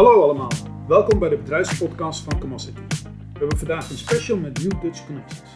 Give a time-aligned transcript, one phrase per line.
[0.00, 0.50] Hallo allemaal,
[0.88, 2.80] welkom bij de bedrijfspodcast van Comacity.
[3.32, 5.50] We hebben vandaag een special met New Dutch Connections.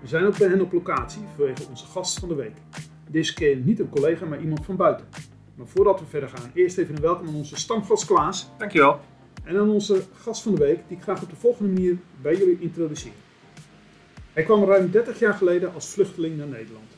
[0.00, 2.52] We zijn ook bij hen op locatie vanwege onze gast van de week.
[3.10, 5.06] Deze keer niet een collega, maar iemand van buiten.
[5.54, 9.00] Maar voordat we verder gaan, eerst even een welkom aan onze stamgast Klaas Dankjewel.
[9.44, 12.36] en aan onze gast van de week, die ik graag op de volgende manier bij
[12.36, 13.12] jullie introduceer.
[14.32, 16.88] Hij kwam ruim 30 jaar geleden als vluchteling naar Nederland.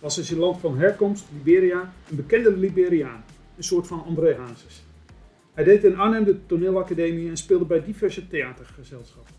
[0.00, 3.24] Was in zijn land van herkomst, Liberia, een bekende Liberiaan,
[3.56, 4.86] een soort van André Hazes.
[5.58, 9.34] Hij deed in Arnhem de toneelacademie en speelde bij diverse theatergezelschappen.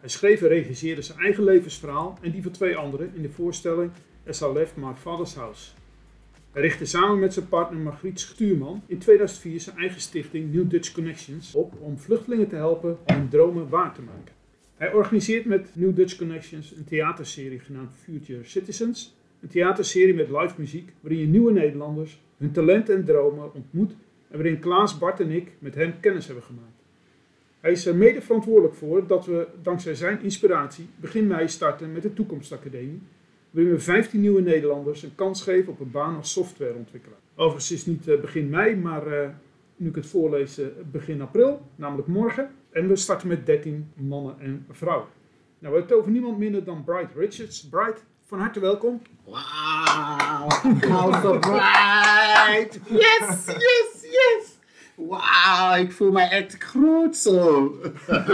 [0.00, 3.90] Hij schreef en regisseerde zijn eigen levensverhaal en die van twee anderen in de voorstelling
[4.28, 5.70] As I Left My Father's House.
[6.52, 10.92] Hij richtte samen met zijn partner Margriet Stuurman in 2004 zijn eigen stichting New Dutch
[10.92, 14.34] Connections op om vluchtelingen te helpen hun dromen waar te maken.
[14.74, 19.16] Hij organiseert met New Dutch Connections een theaterserie genaamd Future Citizens.
[19.40, 23.96] Een theaterserie met live muziek waarin je nieuwe Nederlanders hun talenten en dromen ontmoet
[24.28, 26.82] en waarin Klaas, Bart en ik met hem kennis hebben gemaakt.
[27.60, 32.02] Hij is er mede verantwoordelijk voor dat we dankzij zijn inspiratie begin mei starten met
[32.02, 33.02] de Toekomstacademie,
[33.50, 37.18] waarin we 15 nieuwe Nederlanders een kans geven op een baan als softwareontwikkelaar.
[37.34, 39.28] Overigens is het niet eh, begin mei, maar eh,
[39.76, 42.50] nu ik het voorlees, begin april, namelijk morgen.
[42.70, 45.08] En we starten met 13 mannen en vrouwen.
[45.58, 47.68] Nou, we hebben het over niemand minder dan Bright Richards.
[47.68, 49.02] Bright, van harte welkom.
[49.24, 49.36] Wow,
[50.88, 52.80] how so bright!
[52.88, 54.58] Yes, yes, yes!
[54.94, 57.72] Wauw, ik voel mij echt groot zo.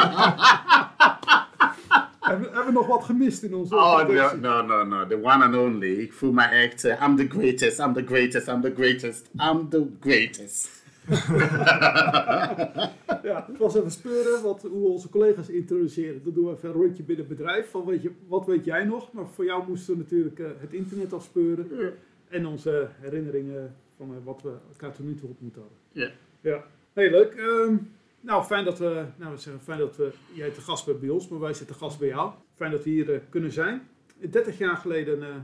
[2.21, 5.45] Hebben, hebben we nog wat gemist in onze Oh, no, no, no, no, the one
[5.45, 5.93] and only.
[5.93, 9.69] Ik voel mij echt, eh, I'm the greatest, I'm the greatest, I'm the greatest, I'm
[9.69, 10.69] the greatest.
[13.23, 16.21] Ja, het was even speuren wat, hoe onze collega's introduceren.
[16.25, 17.71] Dan doen we even een rondje binnen het bedrijf.
[17.71, 19.13] Van weet je, wat weet jij nog?
[19.13, 21.95] Maar voor jou moesten we natuurlijk eh, het internet afspeuren.
[22.29, 23.75] En onze herinneringen
[24.07, 25.79] van eh, wat we elkaar tot nu toe ontmoet hadden.
[25.93, 26.11] Ja.
[26.41, 27.35] Ja, heel leuk.
[27.35, 27.77] Ehm,
[28.21, 31.09] nou, fijn dat, we, nou, we zeggen, fijn dat we, jij te gast bent bij
[31.09, 32.33] ons, maar wij zitten gast bij jou.
[32.55, 33.89] Fijn dat we hier eh, kunnen zijn.
[34.31, 35.35] 30 jaar geleden, eh,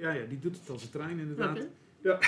[0.00, 1.66] ja, ja, die doet het als een trein inderdaad.
[2.02, 2.18] Ja.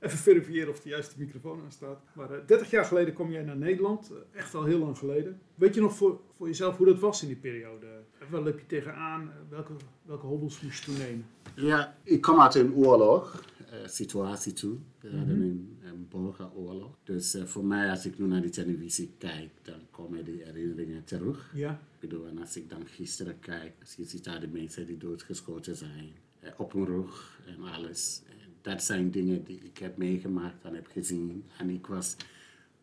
[0.00, 2.00] Even verifiëren of de juiste microfoon aan staat.
[2.14, 4.10] Maar eh, 30 jaar geleden kwam jij naar Nederland.
[4.10, 5.40] Eh, echt al heel lang geleden.
[5.54, 7.86] Weet je nog voor, voor jezelf hoe dat was in die periode?
[8.18, 9.30] Eh, Waar liep je tegenaan?
[9.48, 11.26] Welke, welke hobbels moest je toen nemen?
[11.54, 13.44] Ja, ik kom uit een oorlog
[13.86, 14.76] situatie toe.
[15.00, 15.42] We hadden Mhm.
[15.46, 16.98] een, een burgeroorlog.
[17.04, 21.50] Dus voor mij, als ik nu naar die televisie kijk, dan komen die herinneringen terug.
[21.54, 21.70] Ja.
[21.70, 25.76] Ik bedoel, en als ik dan gisteren kijk, je ziet daar de mensen die doodgeschoten
[25.76, 26.12] zijn,
[26.56, 28.22] op hun rug en alles.
[28.62, 31.44] Dat zijn dingen die ik heb meegemaakt en heb gezien.
[31.58, 32.16] En ik was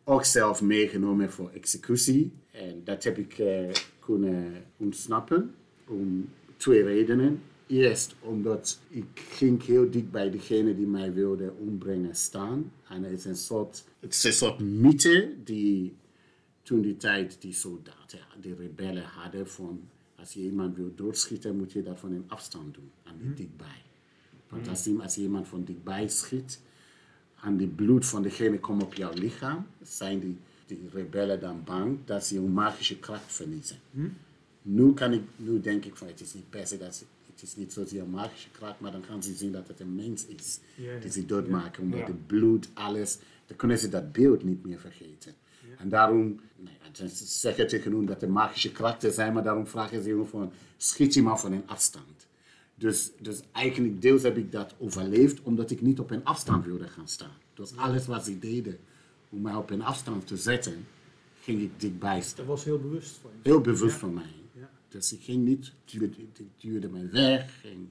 [0.03, 2.31] ook zelf meegenomen voor executie.
[2.51, 3.69] En dat heb ik eh,
[3.99, 5.55] kunnen ontsnappen
[5.87, 7.41] om twee redenen.
[7.67, 12.71] Eerst omdat ik ging heel dik bij degene die mij wilde ombrengen staan.
[12.89, 15.93] En het is een soort, het is een soort mythe die
[16.63, 19.81] toen die tijd die soldaten, die rebellen hadden van
[20.15, 23.81] als je iemand wil doodschieten, moet je dat van een afstand doen en niet dichtbij.
[24.49, 26.59] Want als, je- als iemand van dichtbij schiet
[27.43, 31.97] en die bloed van degene komt op jouw lichaam, zijn die, die rebellen dan bang
[32.05, 33.77] dat ze hun magische kracht verliezen.
[34.61, 37.41] Nu, kan ik, nu denk ik van het is niet per se dat ze, het
[37.43, 40.59] is niet zozeer magische kracht, maar dan gaan ze zien dat het een mens is
[40.75, 40.99] Ja, ja.
[40.99, 41.83] die ze doodmaken.
[41.83, 42.05] Omdat Ja.
[42.05, 43.17] het bloed, alles,
[43.47, 45.33] dan kunnen ze dat beeld niet meer vergeten.
[45.77, 46.39] En daarom,
[46.91, 50.51] ze zeggen tegen hun dat er magische krachten zijn, maar daarom vragen ze hun van,
[50.77, 52.27] schiet je maar van een afstand.
[52.79, 56.87] Dus, dus eigenlijk deels heb ik dat overleefd, omdat ik niet op een afstand wilde
[56.87, 57.35] gaan staan.
[57.53, 58.77] Dus alles wat ze deden
[59.29, 60.85] om mij op een afstand te zetten,
[61.41, 62.35] ging ik dichtbij staan.
[62.35, 63.49] Dat was heel bewust van je.
[63.49, 64.33] Heel bewust van mij.
[64.53, 64.69] Ja.
[64.87, 67.87] Dus ik ging niet, duwde, ik duwde mij weg, ging,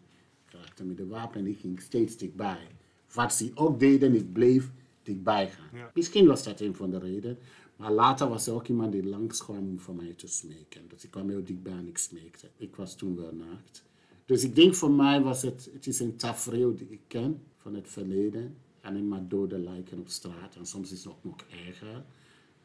[0.46, 2.66] ik raakte met de wapen en ik ging steeds dichtbij.
[3.12, 4.70] Wat ze ook deden, ik bleef
[5.02, 5.78] dichtbij gaan.
[5.78, 5.90] Ja.
[5.94, 7.38] Misschien was dat een van de redenen,
[7.76, 10.82] maar later was er ook iemand die langs kwam om voor mij te smeken.
[10.88, 12.48] Dus ik kwam heel dichtbij en ik smeekte.
[12.56, 13.86] Ik was toen wel naakt.
[14.28, 17.74] Dus ik denk voor mij was het, het is een tafereel die ik ken van
[17.74, 18.56] het verleden.
[18.82, 21.36] Alleen maar dode lijken op straat en soms is het ook nog
[21.66, 22.04] erger.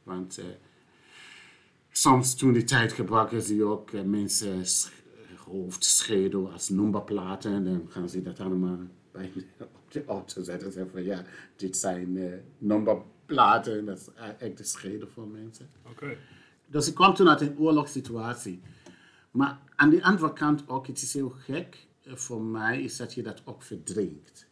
[0.03, 0.45] Want eh,
[1.91, 4.91] Soms toen die tijd gebruiken ze ook eh, mensen sch-
[5.45, 7.51] hoofd, schedel als nummerplaten.
[7.53, 8.77] En dan gaan ze dat allemaal
[9.11, 10.67] bij, op de auto zetten.
[10.67, 11.25] En zeggen van ja,
[11.55, 13.85] dit zijn eh nummerplaten.
[13.85, 14.07] Dat is
[14.37, 15.69] echt de schedel van mensen.
[15.89, 16.17] Oké.
[16.67, 18.61] Dus ik kwam toen uit een oorlogssituatie.
[19.33, 23.13] Maar aan de andere kant ook, het is heel gek eh, voor mij, is dat
[23.13, 24.47] je dat ook verdrinkt.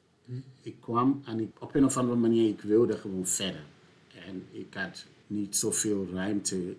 [0.61, 3.63] Ik kwam en ik, op een of andere manier, ik wilde gewoon verder.
[4.27, 6.75] En ik had niet zoveel ruimte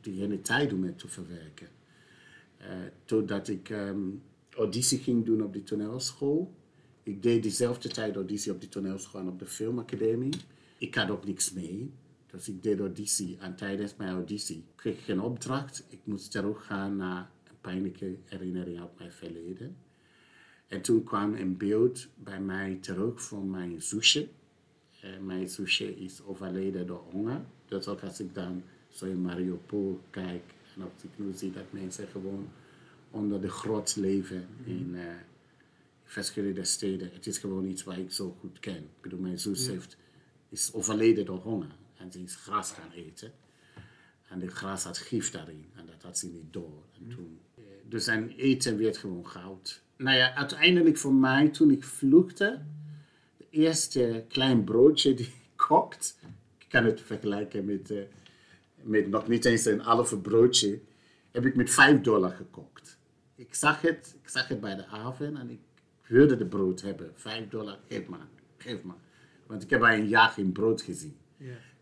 [0.00, 1.68] die hele tijd om het te verwerken.
[2.56, 2.68] Eh,
[3.04, 4.00] totdat ik ehm,
[4.50, 6.52] auditie ging doen op de toneelschool.
[7.02, 10.32] Ik deed diezelfde tijd auditie op de toneelschool en op de filmacademie.
[10.78, 11.90] Ik had ook niks mee.
[12.32, 15.84] Dus ik deed auditie en tijdens mijn auditie kreeg ik een opdracht.
[15.88, 19.76] Ik moest teruggaan naar een pijnlijke herinnering uit mijn verleden.
[20.66, 24.28] En toen kwam een beeld bij mij terug van mijn zusje.
[25.04, 27.40] Uh, mijn zusje is overleden door honger.
[27.66, 30.42] Dus ook als ik dan zo in Mariupol kijk
[30.76, 32.48] en als ik nu zie dat mensen gewoon
[33.10, 35.02] onder de grot leven in uh,
[36.04, 37.10] verschillende steden.
[37.12, 38.76] Het is gewoon iets wat ik zo goed ken.
[38.76, 39.96] Ik bedoel, mijn zus heeft,
[40.48, 43.32] is overleden door honger en ze is gras gaan eten.
[44.28, 46.82] En de gras had gif daarin en dat had ze niet door.
[46.98, 49.82] En toen, uh, dus zijn eten werd gewoon goud.
[49.96, 52.62] Nou ja, uiteindelijk voor mij, toen ik vluchtte,
[53.36, 56.18] het eerste klein broodje die ik kocht,
[56.58, 58.02] ik kan het vergelijken met, uh,
[58.82, 60.80] met nog niet eens een halve broodje,
[61.30, 62.98] heb ik met 5 dollar gekocht.
[63.34, 65.60] Ik zag het, ik zag het bij de haven en ik
[66.06, 67.12] wilde de brood hebben.
[67.14, 68.96] 5 dollar, geef maar, geef maar.
[69.46, 71.16] Want ik heb al een jaar geen brood gezien.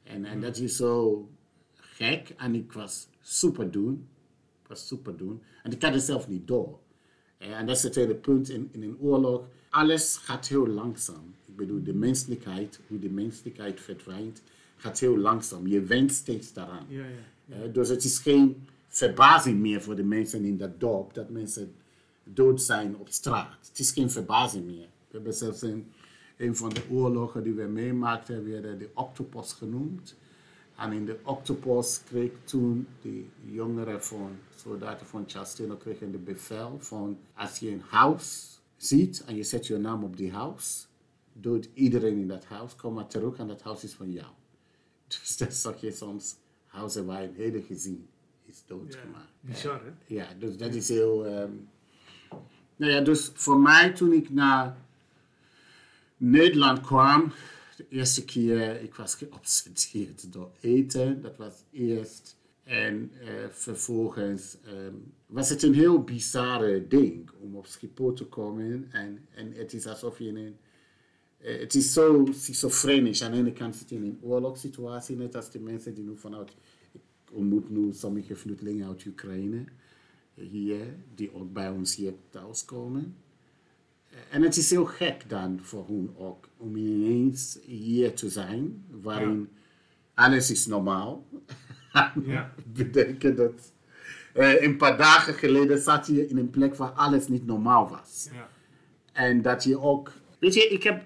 [0.03, 1.29] En, en dat is zo
[1.75, 4.09] gek en ik was super doen.
[4.63, 5.43] Ik was super doen.
[5.63, 6.79] En ik had het zelf niet door.
[7.39, 9.45] En dat is het hele punt in, in een oorlog.
[9.71, 11.35] Alles gaat heel langzaam.
[11.47, 14.43] Ik bedoel, de menselijkheid, hoe de menselijkheid verdwijnt,
[14.77, 15.67] gaat heel langzaam.
[15.67, 16.87] Je went steeds daaraan.
[16.89, 17.05] Ja,
[17.47, 17.67] ja.
[17.67, 21.75] Dus het is geen verbazing meer voor de mensen in dat dorp dat mensen
[22.25, 23.69] dood zijn op straat.
[23.69, 24.89] Het is geen verbazing meer.
[25.09, 25.93] We hebben zelfs in
[26.41, 30.17] een van de oorlogen die we meemaakten, werden de octopus genoemd.
[30.77, 36.77] En in de octopus kreeg toen de jongeren van soldaten van Chastino kregen de bevel
[36.79, 40.89] van als je een huis ziet en je zet je naam op die huis,
[41.33, 44.29] doet iedereen in dat huis, kom maar terug en dat huis is van jou.
[45.09, 48.09] Dus dat zag je soms huizen waar een hele gezin
[48.45, 49.33] is doodgemaakt.
[49.41, 50.15] Ja, bizar hè?
[50.15, 51.27] Ja, dus dat is heel...
[51.27, 51.69] Um,
[52.77, 54.77] nou ja, dus voor mij toen ik naar
[56.23, 57.33] Nederland kwam,
[57.77, 61.23] de eerste keer, ik was geobsedeerd door eten.
[61.23, 62.37] Dat was eerst.
[62.63, 68.89] En uh, vervolgens um, was het een heel bizarre ding om op Schiphol te komen.
[68.91, 70.57] En, en het is alsof je in een...
[71.41, 73.23] Uh, het is zo schizofrenisch.
[73.23, 76.17] Aan de ene kant zit je in een oorlogssituatie, net als de mensen die nu
[76.17, 76.51] vanuit...
[76.93, 77.01] Ik
[77.33, 79.65] ontmoet nu sommige vluchtelingen uit Oekraïne
[80.35, 83.17] hier, die ook bij ons hier thuiskomen.
[84.31, 89.49] En het is heel gek dan voor hun ook om ineens hier te zijn, waarin
[90.15, 90.25] ja.
[90.25, 91.27] alles is normaal.
[92.25, 92.53] Ja.
[92.67, 93.73] Bedenken dat
[94.35, 98.29] uh, een paar dagen geleden zat je in een plek waar alles niet normaal was.
[98.33, 98.49] Ja.
[99.13, 101.03] En dat je ook, weet je, ik heb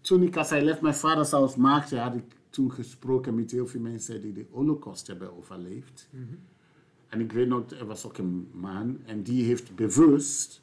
[0.00, 3.66] toen ik als hij lef mijn vader zelfs maakte, had ik toen gesproken met heel
[3.66, 6.08] veel mensen die de holocaust hebben overleefd.
[6.10, 6.38] Mm -hmm.
[7.08, 10.62] En ik weet nog, er was ook een man en die heeft bewust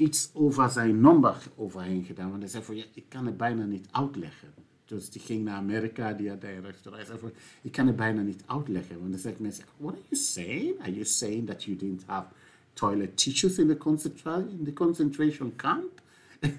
[0.00, 2.30] iets over zijn nummer overheen gedaan.
[2.30, 4.48] Want hij zei van, ja, ik kan het bijna niet uitleggen.
[4.84, 6.96] Dus die ging naar Amerika, die had een restaurant.
[6.96, 7.32] Hij zei van,
[7.62, 8.98] ik kan het bijna niet uitleggen.
[8.98, 10.80] Want dan zeggen mensen, what are you saying?
[10.80, 12.26] Are you saying that you didn't have
[12.72, 16.00] toilet tissues in the, concentra in the concentration camp?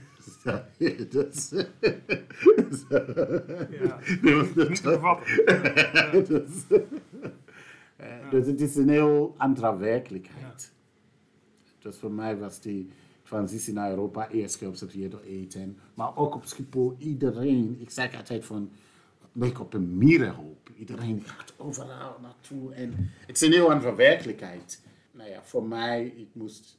[0.43, 0.61] so,
[1.09, 1.49] dus,
[3.81, 4.99] Ja, dus, niet te
[8.31, 10.71] dus het is een heel andere werkelijkheid.
[11.79, 12.89] Dus voor mij was die
[13.31, 15.77] transitie naar Europa eerst geobserveerd door eten.
[15.93, 18.71] Maar ook op Schiphol, iedereen, ik zeg altijd van,
[19.31, 20.71] leek op een mierenhoop.
[20.75, 22.73] Iedereen gaat overal naartoe.
[22.73, 22.93] En
[23.27, 24.81] het is een heel andere werkelijkheid.
[25.11, 26.77] Nou ja, voor mij, ik moest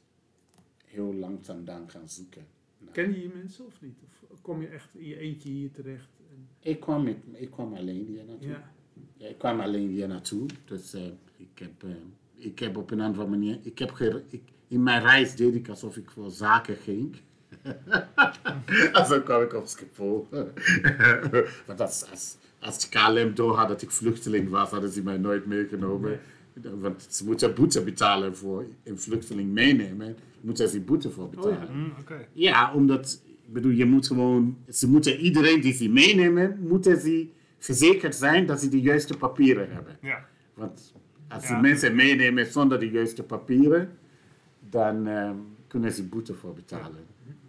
[0.85, 2.45] heel langzaam dan gaan zoeken.
[2.77, 3.97] Nou, Ken je je mensen of niet?
[4.27, 6.09] Of kom je echt in je eentje hier terecht?
[6.29, 8.47] En, ik, kwam met, ik kwam alleen hier naartoe.
[8.49, 8.71] ja.
[9.17, 10.45] Ja, ik kwam alleen hier naartoe.
[10.65, 11.05] Dus uh,
[11.37, 11.91] ik, heb, uh,
[12.35, 13.59] ik heb op een andere manier.
[13.61, 14.41] Ik heb ik,
[14.73, 17.15] in mijn reis deed ik alsof ik voor zaken ging.
[18.93, 20.27] en zo kwam ik op Schiphol.
[21.67, 25.45] Want als, als, als KLM door had dat ik vluchteling was, hadden ze mij nooit
[25.45, 26.09] meegenomen.
[26.09, 26.71] Nee.
[26.79, 30.15] Want ze moeten boete betalen voor een vluchteling meenemen.
[30.41, 31.57] Moeten ze boete voor betalen.
[31.61, 31.73] Oh ja.
[31.73, 32.27] Mm, okay.
[32.33, 34.57] ja, omdat, ik bedoel, je moet gewoon.
[34.69, 37.27] Ze moeten iedereen die ze meenemen, moeten ze
[37.59, 39.97] verzekerd zijn dat ze de juiste papieren hebben.
[40.01, 40.25] Ja.
[40.53, 40.93] Want
[41.27, 41.55] als Ja.
[41.55, 43.89] ze mensen meenemen zonder de juiste papieren,
[44.73, 45.35] dan ehm,
[45.67, 47.05] kunnen ze boete voor betalen.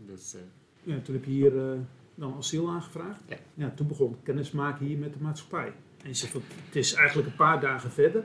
[0.06, 0.40] Dus, eh,
[0.82, 1.78] Ja, toen heb je hier eh,
[2.14, 3.22] dan asiel aangevraagd.
[3.54, 3.70] Ja.
[3.76, 5.72] toen begon kennismaken hier met de maatschappij.
[6.02, 8.24] En je zegt, van, het is eigenlijk een paar dagen verder.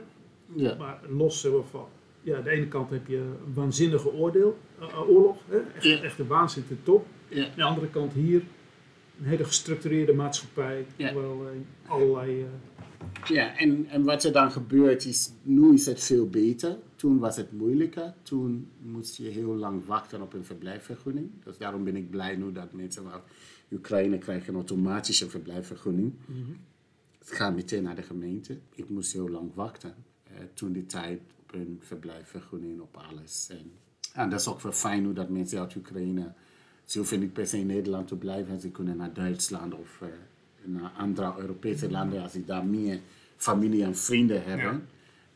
[0.54, 0.74] ja.
[0.76, 1.86] Maar los maar, van,
[2.22, 5.36] ja, aan de ene kant heb je een waanzinnige oordeel, eh, eh, oorlog.
[5.48, 5.58] Hè?
[5.74, 6.00] Echt, Ja.
[6.02, 7.06] echt een waanzin top.
[7.28, 7.44] Ja.
[7.44, 8.42] Aan de andere kant hier
[9.18, 10.86] een hele gestructureerde maatschappij.
[10.96, 11.14] Ja.
[11.14, 12.40] Wel eh, allerlei...
[12.42, 12.46] eh,
[13.34, 16.76] Ja, en, en wat er dan gebeurt is, nu is het veel beter.
[17.00, 18.14] Toen was het moeilijker.
[18.22, 21.30] Toen moest je heel lang wachten op een verblijfsvergunning.
[21.44, 23.22] Dus daarom ben ik blij nu dat mensen uit
[23.72, 26.12] Oekraïne krijgen een automatische verblijfsvergunning.
[27.24, 28.58] ga meteen naar de gemeente.
[28.74, 29.94] Ik moest heel lang wachten.
[30.24, 33.48] Eh, toen die tijd op een verblijfvergunning, op alles.
[33.50, 33.72] En,
[34.14, 36.32] en dat is ook wel fijn hoe dat mensen uit Oekraïne,
[36.84, 38.60] ze hoeven niet per se in Nederland te blijven.
[38.60, 40.08] Ze kunnen naar Duitsland of uh,
[40.64, 43.00] naar andere Europese landen als ze daar meer
[43.36, 44.86] familie en vrienden hebben.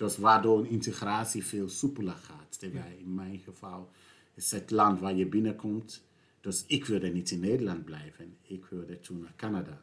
[0.04, 2.58] Dus waardoor een integratie veel soepeler gaat.
[2.58, 3.90] Terwijl in mijn geval
[4.34, 6.04] is het land waar je binnenkomt.
[6.40, 8.36] Dus ik wilde niet in Nederland blijven.
[8.42, 9.80] Ik wilde toen naar Canada.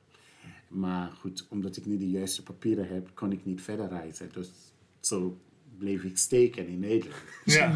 [0.68, 4.30] Maar goed, omdat ik niet de juiste papieren heb, kon ik niet verder reizen.
[4.34, 4.50] Dus
[5.00, 5.38] zo
[5.78, 7.22] bleef ik steken in Nederland.
[7.46, 7.74] Ja,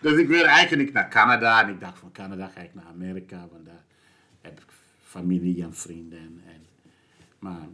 [0.00, 1.62] dus ik wilde eigenlijk naar Canada.
[1.62, 3.84] En ik dacht van Canada ga ik naar Amerika, want daar
[4.40, 4.66] heb ik
[5.02, 6.42] familie en vrienden.
[6.46, 6.66] En,
[7.38, 7.68] maar,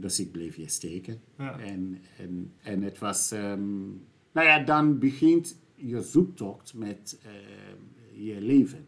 [0.00, 1.20] dus ik bleef hier steken.
[1.38, 1.58] Ja.
[1.58, 8.40] En, en, en het was, um, nou ja, dan begint je zoektocht met uh, je
[8.40, 8.86] leven.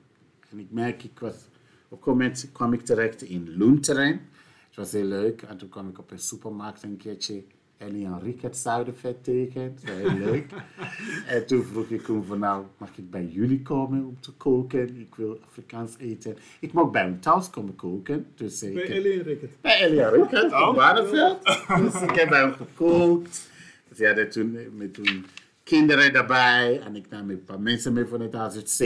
[0.50, 1.48] En ik merk, ik was
[1.88, 4.20] op een moment kwam ik terecht in Loenteren.
[4.66, 5.42] Het was heel leuk.
[5.42, 7.44] En toen kwam ik op een supermarkt een keertje
[7.80, 10.50] Ellie en Rick zuidenvet was heel leuk.
[11.34, 14.96] en toen vroeg ik hem van nou, mag ik bij jullie komen om te koken?
[14.96, 16.36] Ik wil Afrikaans eten.
[16.60, 18.26] Ik mag bij hem thuis komen koken.
[18.34, 19.60] Dus bij Ellie en Rickert?
[19.60, 20.68] Bij Ellie en Rickert, oh.
[20.68, 21.42] op Barneveld.
[21.78, 23.50] dus ik heb bij hem gekookt.
[23.88, 25.24] Dus ja, hadden toen, met toen
[25.62, 26.80] kinderen daarbij.
[26.80, 28.80] En ik nam een paar mensen mee van het AZC.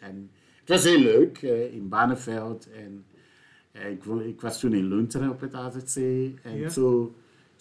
[0.00, 2.68] En het was heel leuk uh, in Barneveld.
[2.70, 3.04] En
[3.72, 5.96] uh, ik, ik, was toen in Lunteren op het AZC.
[6.42, 6.68] En ja.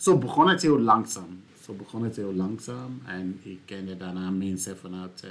[0.02, 1.44] Zo, begon het heel langzaam.
[1.64, 3.02] Zo begon het heel langzaam.
[3.06, 5.24] En ik kende daarna mensen vanuit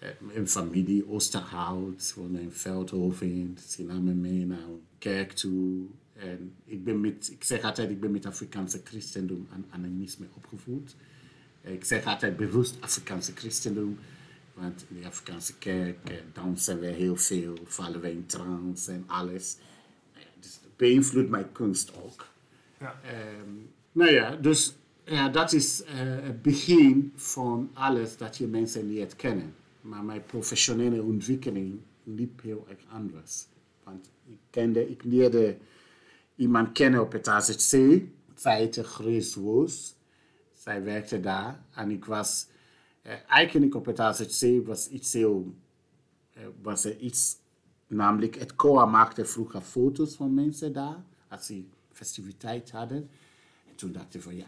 [0.00, 3.58] uh, een familie, Oosterhout, woonde in Veldhoven.
[3.68, 5.86] Ze namen mee naar een kerk toe.
[6.12, 10.96] En ik, ben met, ik zeg altijd, ik ben met Afrikaanse christendom en animisme opgevoed.
[11.60, 13.98] Ik zeg altijd bewust Afrikaanse christendom.
[14.54, 19.04] Want in de Afrikaanse kerk eh, dansen we heel veel, vallen we in trance en
[19.06, 19.56] alles.
[20.40, 22.31] Dus dat beïnvloedt mijn kunst ook.
[22.82, 24.74] Um, nou ja, dus
[25.04, 25.88] ja, dat is uh,
[26.22, 29.54] het begin van alles dat je mensen leert kennen.
[29.80, 33.46] Maar mijn professionele ontwikkeling liep heel erg anders.
[33.84, 35.56] Want ik, kende, ik leerde
[36.36, 38.02] iemand kennen op het AZC.
[38.42, 39.94] Heette Grace Woos.
[40.52, 42.46] Zij werkte daar en ik was
[43.02, 45.54] uh, eigenlijk op het AZC was iets heel,
[46.36, 47.36] uh, was er iets,
[47.86, 53.10] namelijk het COA maakte vroeger foto's van mensen daar, als ze festiviteit hadden.
[53.68, 54.46] En toen dacht ik van ja,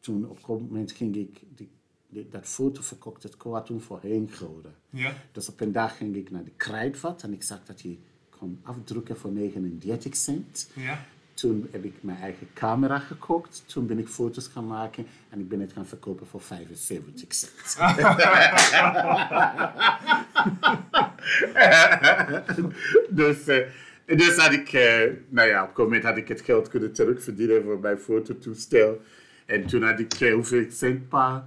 [0.00, 1.70] toen op een moment ging ik, die,
[2.08, 4.00] die, dat foto verkocht het COA toen voor
[4.30, 4.72] groter.
[4.90, 5.14] Ja.
[5.32, 7.96] Dus op een dag ging ik naar de kruidvat en ik zag dat je
[8.38, 10.70] kon afdrukken voor 39 cent.
[10.74, 11.04] Ja.
[11.34, 13.62] Toen heb ik mijn eigen camera gekocht.
[13.66, 17.76] Toen ben ik foto's gaan maken en ik ben het gaan verkopen voor 75 cent.
[23.20, 23.56] dus, uh,
[24.06, 24.82] dus had ik, uh,
[25.28, 29.00] nou ja, op een moment had ik het geld kunnen terugverdienen voor mijn fototoestel.
[29.46, 31.44] En toen had ik uh, hoeveel cent per,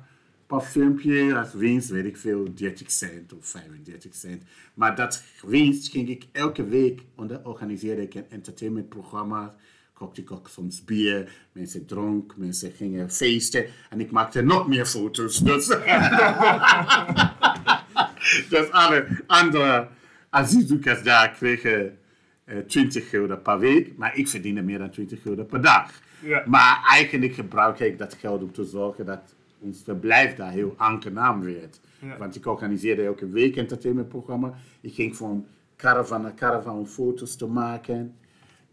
[0.47, 4.43] per filmpje als winst, weet ik veel, 30 cent of 35 cent.
[4.73, 9.55] Maar dat winst ging ik elke week, onder organiseerde ik een entertainmentprogramma
[9.95, 11.31] kocht ik ook soms bier.
[11.51, 13.65] Mensen dronk, mensen gingen feesten.
[13.89, 15.37] En ik maakte nog meer foto's.
[15.37, 15.67] Dus,
[18.53, 19.87] dus alle andere
[20.29, 21.97] asielzoekers daar kregen
[22.67, 23.97] 20 gulden per week.
[23.97, 26.01] Maar ik verdiende meer dan 20 gulden per dag.
[26.21, 26.43] Ja.
[26.45, 31.41] Maar eigenlijk gebruik ik dat geld om te zorgen dat ons verblijf daar heel aangenaam
[31.43, 31.79] werd.
[31.99, 32.17] Ja.
[32.17, 34.53] Want ik organiseerde elke week entertainmentprogramma.
[34.81, 38.15] Ik ging van caravan naar caravan om foto's te maken.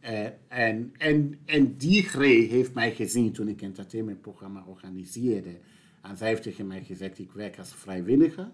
[0.05, 5.59] Uh, en, en, en die Grey heeft mij gezien toen ik entertainmentprogramma organiseerde.
[6.03, 8.51] En zij heeft tegen mij gezegd, ik werk als vrijwilliger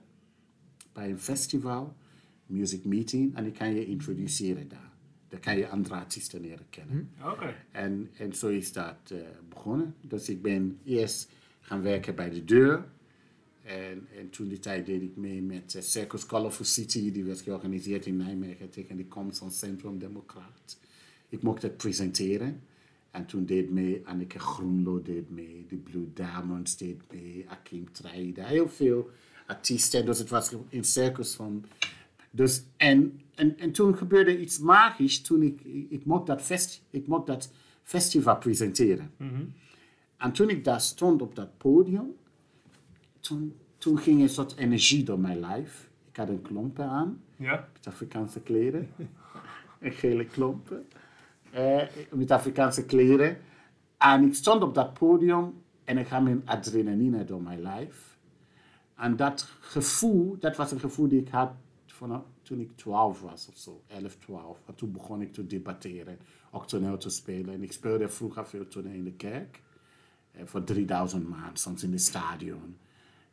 [0.93, 1.97] bij een festival,
[2.47, 4.88] music meeting, en ik kan je introduceren daar.
[5.29, 7.11] Dan kan je andere artiesten leren kennen.
[7.19, 7.55] Hm, oké.
[7.71, 9.19] En, en zo is dat uh,
[9.49, 9.95] begonnen.
[10.01, 11.31] Dus ik ben eerst
[11.61, 12.85] gaan werken bij de deur.
[13.63, 17.41] En, en toen die tijd deed ik mee met uh, Circus Colorful City, die werd
[17.41, 20.79] georganiseerd in Nijmegen tegen de komst van Centrum Democraat.
[21.29, 22.63] Ik mocht het presenteren.
[23.11, 28.45] En toen deed mee Anneke Groenlo deed mee, de Blue Diamonds deed mee, Akim Traida,
[28.45, 29.11] heel veel
[29.47, 30.07] artiesten.
[30.07, 31.65] Dus het was een circus van...
[32.31, 37.07] Dus, en, en, en toen gebeurde iets magisch toen ik, ik, mocht, dat fest, ik
[37.07, 39.11] mocht dat festival presenteren.
[39.17, 39.53] Mm
[40.17, 42.17] En toen ik daar stond op dat podium,
[43.21, 45.91] toen, toen ging een soort energie door mijn lijf.
[46.11, 47.69] Ik had een klompen aan, ja.
[47.73, 48.89] met Afrikaanse kleren,
[49.81, 50.87] een gele klompen
[51.51, 51.83] eh,
[52.13, 53.39] met Afrikaanse kleren.
[53.99, 55.55] En ik stond op dat podium
[55.85, 58.19] en ik had mijn adrenaline door mijn lijf.
[58.97, 61.53] En dat gevoel, dat was een gevoel die ik had
[61.99, 64.59] vanaf toen ik 12 was of zo, 11, 12.
[64.67, 66.19] En toen begon ik te debatteren,
[66.51, 67.55] ook toneel te spelen.
[67.55, 69.63] En ik speelde vroeger veel toneel in de kerk.
[70.33, 72.77] eh, Voor 3000 man, soms in het stadion.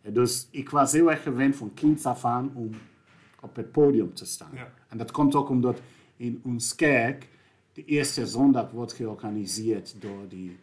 [0.02, 2.70] En dus ik was heel erg gewend van kinds af aan om
[3.42, 4.52] op het podium te staan.
[4.54, 4.74] Ja.
[4.88, 5.82] En dat komt ook omdat
[6.18, 7.28] in ons kerk
[7.74, 10.58] de eerste zondag wordt georganiseerd door die,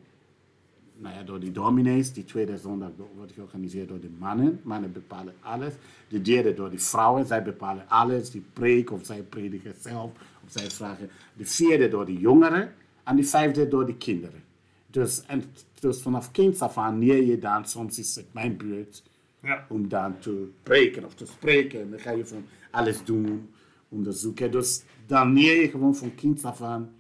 [1.03, 2.13] nou ja, door die dominees.
[2.13, 4.61] Die tweede zondag wordt georganiseerd door de mannen.
[4.63, 5.75] Mannen bepalen alles.
[6.09, 7.27] De derde door de vrouwen.
[7.27, 8.31] Zij bepalen alles.
[8.31, 10.11] Die preek of zij prediken zelf.
[10.45, 11.11] Of zij vragen.
[11.37, 12.73] De vierde door de jongeren.
[13.05, 14.43] En de vijfde door de kinderen.
[14.87, 15.43] Dus, en,
[15.81, 19.03] dus vanaf kinds af aan leer je dan, soms is het mijn beurt,
[19.43, 19.67] Ja.
[19.69, 21.81] om dan te preken of te spreken.
[21.81, 23.51] En dan ga je van alles doen,
[23.89, 24.51] onderzoeken.
[24.51, 26.91] Dus dan leer je gewoon van kind af aan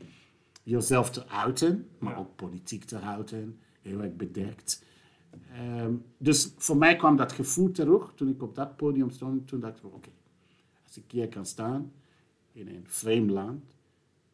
[0.63, 2.19] jezelf te uiten, maar Ja.
[2.19, 4.85] ook politiek te houden, heel erg bedekt.
[5.53, 9.49] Ehm, dus voor mij kwam dat gevoel terug toen ik op dat podium stond.
[9.49, 10.09] Toen dacht ik, oké,
[10.87, 11.93] als ik hier kan staan
[12.53, 13.63] in een vreemd land,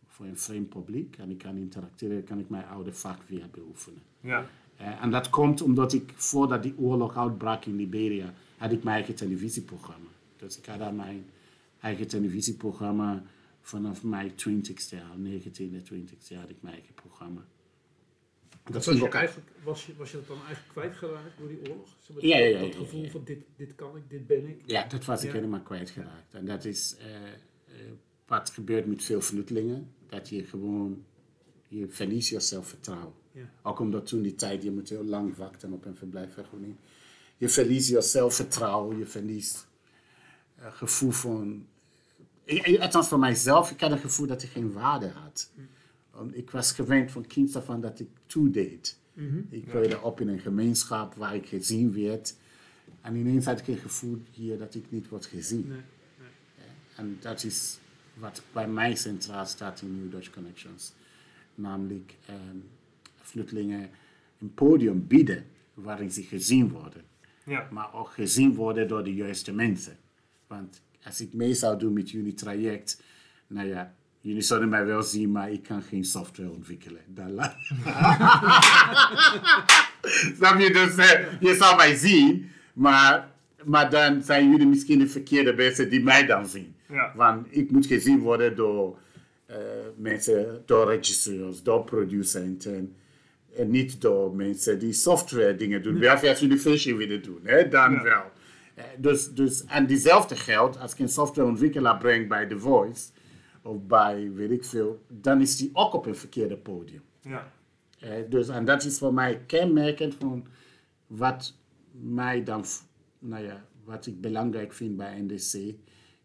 [0.07, 4.03] voor een vreemd publiek, en ik kan interacteren, kan ik mijn oude vak weer beoefenen.
[4.21, 4.47] Ja.
[4.77, 8.97] Eh, en dat komt omdat ik, voordat die oorlog uitbrak in Liberia, had ik mijn
[8.97, 10.09] eigen televisieprogramma.
[10.37, 11.25] Dus ik had daar mijn
[11.81, 13.23] eigen televisieprogramma
[13.61, 17.41] vanaf mijn 20ste jaar, 19e, 20ste jaar had ik mijn eigen programma.
[18.71, 21.59] Dat was, je ook eigenlijk, was, je, was je dat dan eigenlijk kwijtgeraakt door die
[21.71, 21.89] oorlog?
[22.01, 23.11] Zeg maar, Ja, ja, ja, Dat ja, gevoel ja.
[23.11, 24.61] van dit, dit kan ik, dit ben ik.
[24.67, 26.35] Ja, dat was ik helemaal kwijtgeraakt.
[26.35, 27.33] En dat is eh, eh,
[28.27, 29.93] wat gebeurt met veel vluchtelingen.
[30.09, 31.05] Dat je gewoon,
[31.69, 33.13] je verliest je zelfvertrouwen.
[33.33, 33.51] Ja.
[33.63, 36.77] Ook omdat toen die tijd, je moet heel lang wachten op een verblijfsvergunning.
[37.37, 39.67] Je verliest je zelfvertrouwen, je verliest
[40.55, 41.67] het gevoel van...
[42.45, 45.51] Ik- Althans voor mijzelf, ik had het gevoel dat ik geen waarde had.
[45.55, 45.69] Want
[46.33, 48.99] Ik was gewend van kind af aan dat ik toedeed.
[49.51, 52.35] Ik groeide op in een gemeenschap waar ik gezien werd.
[53.01, 55.69] En ineens had ik het gevoel hier dat ik niet word gezien.
[55.69, 55.81] Nee,
[56.97, 57.79] En dat is
[58.15, 60.93] wat bij mij centraal staat in New Dutch Connections.
[61.55, 62.57] Namelijk ehm,
[63.17, 63.91] vluchtelingen
[64.39, 67.05] een podium bieden waarin ze gezien worden.
[67.45, 67.69] Ja.
[67.71, 69.97] Maar ook gezien worden door de juiste mensen.
[70.47, 73.03] Want als ik mee zou doen met jullie traject,
[73.47, 77.01] nou ja, jullie zouden mij wel zien, maar ik kan geen software ontwikkelen.
[77.07, 77.57] Dan la-
[80.37, 80.71] Snap je?
[80.73, 83.31] Dus eh, je zou mij zien, maar,
[83.65, 86.75] maar dan zijn jullie misschien de verkeerde mensen die mij dan zien.
[86.89, 87.13] Ja.
[87.17, 88.99] Want ik moet gezien worden door
[89.47, 89.57] eh,
[89.97, 92.95] mensen, door regisseurs, door producenten.
[93.57, 95.99] En niet door mensen die software dingen doen.
[95.99, 98.03] Behalve als jullie fashion willen doen, hè, dan Ja.
[98.03, 98.23] wel.
[98.75, 103.01] Eh, Dus, dus, en diezelfde geldt als ik een softwareontwikkelaar breng bij The Voice,
[103.69, 107.03] of bij weet ik veel, dan is die ook op een verkeerde podium.
[107.21, 107.53] Ja.
[107.99, 110.47] Eh, dus, en dat is voor mij kenmerkend van
[111.07, 111.55] wat
[111.91, 112.65] mij dan,
[113.19, 115.75] nou ja, wat ik belangrijk vind bij NDC,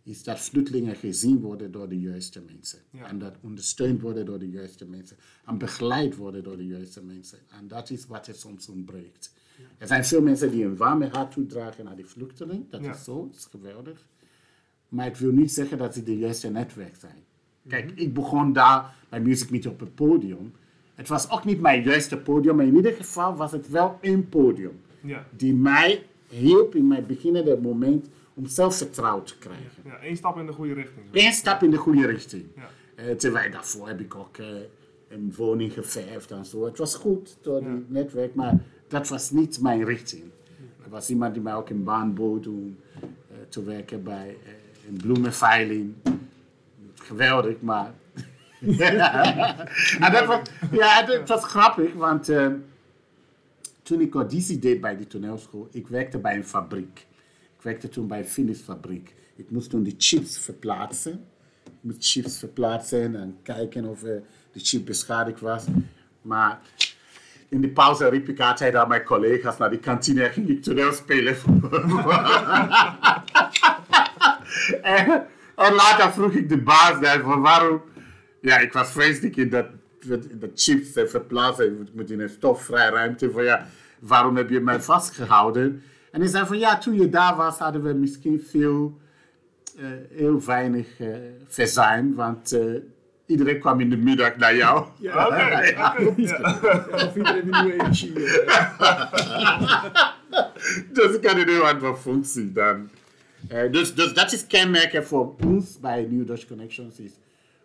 [0.03, 2.79] is dat vluchtelingen gezien worden door de juiste mensen.
[2.89, 3.07] Ja.
[3.07, 5.17] En dat ondersteund worden door de juiste mensen.
[5.45, 7.39] En begeleid worden door de juiste mensen.
[7.49, 9.33] En dat is wat er soms ontbreekt.
[9.77, 12.69] Er zijn veel mensen die een warme hart toedragen naar die vluchteling.
[12.69, 12.93] Dat Ja.
[12.93, 14.07] is zo, dat is geweldig.
[14.89, 17.23] Maar het wil niet zeggen dat ze de juiste netwerk zijn.
[17.67, 20.53] Kijk, ik begon daar bij Music Meet op het podium.
[20.95, 24.29] Het was ook niet mijn juiste podium, maar in ieder geval was het wel een
[24.29, 24.79] podium.
[25.01, 25.25] Ja.
[25.37, 29.83] Die mij hielp in mijn beginnende moment om zelfvertrouwen te krijgen.
[29.85, 29.97] Ja.
[30.03, 31.05] Eén stap in de goede richting.
[31.11, 32.43] Eén stap in de goede richting.
[32.55, 32.69] Ja.
[32.95, 34.45] Eh, terwijl daarvoor heb ik ook eh,
[35.09, 36.65] een woning geverfd en zo.
[36.65, 37.77] Het was goed door Ja.
[37.87, 40.23] netwerk, maar dat was niet mijn richting.
[40.83, 44.37] Er was iemand die mij ook een baan bood om eh, te werken bij
[44.89, 45.93] een bloemenveiling.
[47.03, 47.93] Geweldig, maar.
[49.99, 50.39] en dat was,
[50.71, 52.47] ja, het was grappig, want eh,
[53.81, 57.05] toen ik auditie deed bij die toneelschool, ik werkte bij een fabriek.
[57.57, 59.13] Ik werkte toen bij een finishfabriek.
[59.35, 61.25] Ik moest toen de chips verplaatsen.
[61.65, 64.15] Ik moest chips verplaatsen en kijken of eh,
[64.51, 65.65] de chip beschadigd was.
[66.21, 66.59] Maar
[67.49, 70.63] in de pauze riep ik altijd aan mijn collega's naar de kantine en ging ik
[70.63, 71.35] toneel spelen.
[74.81, 77.81] en, en later vroeg ik de baas daar van waarom...
[78.41, 79.65] Ja, ik was vreselijk in dat,
[80.31, 81.81] dat chips eh, verplaatsen.
[81.81, 83.31] Ik moet in een stofvrij ruimte.
[83.31, 83.67] Van, ja,
[83.99, 85.83] waarom heb je mij vastgehouden?
[86.11, 88.99] En hij zei van ja, toen je daar was hadden we misschien veel,
[89.77, 91.07] eh, heel weinig eh
[91.47, 92.15] verzuim.
[92.15, 92.61] Want eh,
[93.25, 94.85] iedereen kwam in de middag naar jou.
[94.97, 95.35] Ja, Oké.
[95.35, 96.57] oké, Ja.
[96.61, 98.13] ja, of iedereen een nieuwe energie.
[100.93, 102.89] dus ik had een heel andere functie dan.
[103.47, 106.99] Eh, dus, dus dat is kenmerken voor ons bij New Dutch Connections.
[106.99, 107.11] Is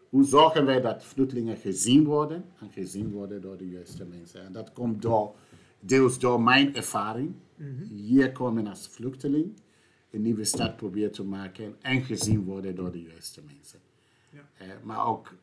[0.08, 4.44] hoe zorgen wij dat vluchtelingen gezien worden en gezien worden door de juiste mensen.
[4.44, 5.34] En dat komt door,
[5.80, 7.34] deels door mijn ervaring.
[7.90, 9.52] Hier komen als vluchteling.
[10.10, 13.78] een nieuwe stad proberen te maken en gezien worden door de juiste mensen.
[14.30, 14.48] Ja.
[14.58, 15.34] Eh, maar ook,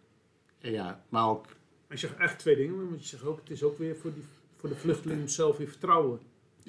[0.60, 1.56] ja, maar ook, Maar
[1.90, 4.24] je zegt echt twee dingen, want je zegt ook, het is ook weer voor, die,
[4.56, 6.20] voor de vluchteling zelf weer vertrouwen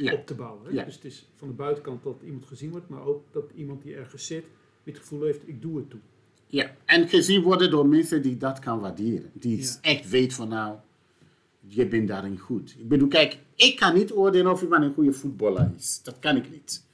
[0.05, 0.75] ja, op te bouwen.
[0.75, 0.85] Ja.
[0.85, 3.95] Dus het is van de buitenkant dat iemand gezien wordt, maar ook dat iemand die
[3.95, 4.45] ergens zit,
[4.85, 6.01] het gevoel heeft, ik doe het toe.
[6.47, 9.31] ja, en gezien worden door mensen die dat kan waarderen.
[9.33, 9.73] Die Ja.
[9.81, 10.77] echt weet van nou,
[11.67, 12.75] je bent daarin goed.
[12.79, 16.01] Ik bedoel, kijk, ik kan niet oordelen of iemand een goede voetballer is.
[16.03, 16.85] Dat kan ik niet.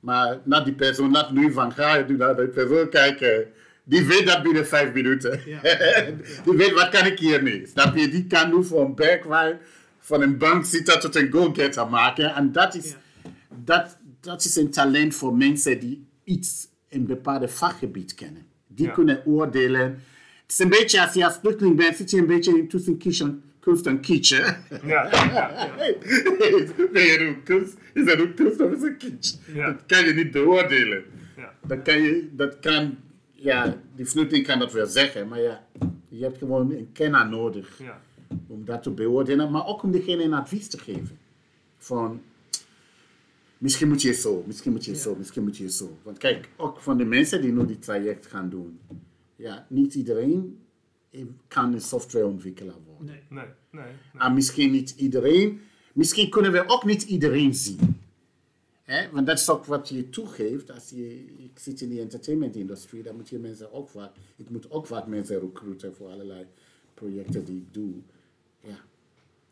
[0.00, 3.46] Maar laat die persoon, laat nu van ga je naar die persoon kijken.
[3.84, 5.40] Die weet dat binnen vijf minuten.
[5.46, 5.60] Ja.
[6.44, 7.68] die weet wat kan ik hier niet.
[7.68, 8.08] Snap je?
[8.08, 9.58] Die kan nu voor een bergwijn
[10.06, 12.34] van een bank zitten tot een go-getter maken.
[12.34, 12.96] En dat is, Ja.
[13.64, 18.46] dat, dat is een talent voor mensen die iets in een bepaald vakgebied kennen.
[18.66, 18.92] Die Ja.
[18.92, 19.82] kunnen oordelen.
[20.42, 23.20] Het is een beetje als je als vluchteling bent, zit je een beetje tussen kies
[23.20, 24.30] en kunst en kitsch.
[24.38, 24.44] hè?
[24.86, 25.70] Ja, ja,
[26.92, 27.74] Ben je kunst?
[27.94, 29.34] Is dat ook kunst of is het kitsch?
[29.54, 29.66] Ja.
[29.66, 31.04] Dat kan je niet beoordelen.
[31.36, 31.52] ja.
[31.66, 32.96] Dat kan je, dat kan,
[33.32, 35.66] ja, die vluchteling kan dat wel zeggen, maar ja,
[36.08, 38.00] je hebt gewoon een kenner nodig ja.
[38.46, 41.18] Om dat te beoordelen, maar ook om degene een advies te geven.
[41.76, 42.20] Van,
[43.58, 44.98] misschien moet je zo, misschien moet je Ja.
[44.98, 45.96] zo, misschien moet je zo.
[46.02, 48.78] Want kijk, ook van de mensen die nu die traject gaan doen,
[49.36, 50.58] ja, niet iedereen
[51.48, 53.06] kan een softwareontwikkelaar worden.
[53.06, 53.22] Nee.
[53.28, 53.84] Nee, nee.
[54.12, 54.22] nee.
[54.22, 55.60] En misschien niet iedereen,
[55.92, 58.00] misschien kunnen we ook niet iedereen zien.
[58.82, 59.10] Hè?
[59.10, 60.70] Want dat is ook wat je toegeeft.
[60.70, 64.70] Als je, ik zit in de entertainment-industrie, dan moet je mensen ook vaak, ik moet
[64.70, 66.46] ook vaak mensen recruiten voor allerlei
[66.94, 67.92] projecten die ik doe.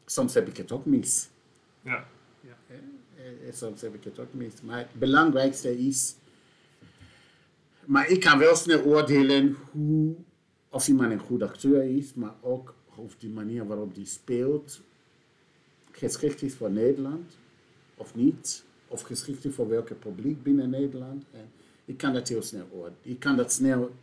[0.04, 0.10] Ja.
[0.10, 1.28] Soms heb ik het ook mis.
[1.82, 2.06] Ja,
[3.16, 4.52] Eh, eh, Soms heb ik het ook mis.
[4.62, 6.14] Maar het belangrijkste is,
[7.84, 10.14] maar ik kan wel snel oordelen hoe,
[10.68, 14.80] of iemand een goed acteur is, maar ook of die manier waarop die speelt
[15.90, 17.36] geschikt is voor Nederland
[17.96, 18.64] of niet.
[18.88, 21.24] Of geschikt is voor welke publiek binnen Nederland.
[21.32, 21.50] En
[21.84, 22.98] ik kan dat heel snel oordelen.
[23.02, 23.94] Ik kan dat snel,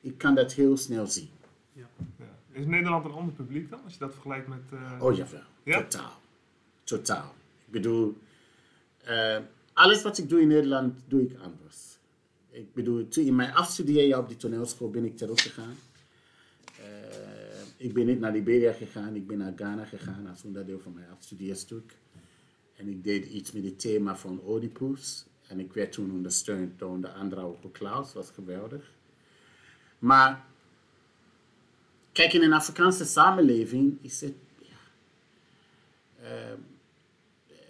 [0.00, 1.28] ik kan dat heel snel zien.
[1.72, 1.88] Ja.
[2.18, 2.33] ja.
[2.54, 4.60] Is Nederland een ander publiek dan, als je dat vergelijkt met...
[4.70, 5.16] eh, Oh
[5.64, 5.82] Ja?
[5.82, 6.20] totaal.
[6.84, 7.34] Totaal.
[7.66, 8.16] Ik bedoel,
[9.04, 9.38] eh,
[9.72, 11.98] alles wat ik doe in Nederland, doe ik anders.
[12.50, 15.74] Ik bedoel, toen in mijn afstudeerjaar op die toneelschool ben ik teruggegaan.
[16.78, 16.84] Eh,
[17.76, 21.10] ik ben niet naar Liberia gegaan, ik ben naar Ghana gegaan als onderdeel van mijn
[21.10, 21.96] afstudeerstuk.
[22.76, 25.24] En ik deed iets met het thema van Oedipus.
[25.48, 28.90] En ik werd toen ondersteund door onder andere Hugo Klaus, was geweldig.
[29.98, 30.44] Maar
[32.14, 34.34] kijk, in een Afrikaanse samenleving is het.
[34.58, 34.76] Ja,
[36.22, 36.58] eh,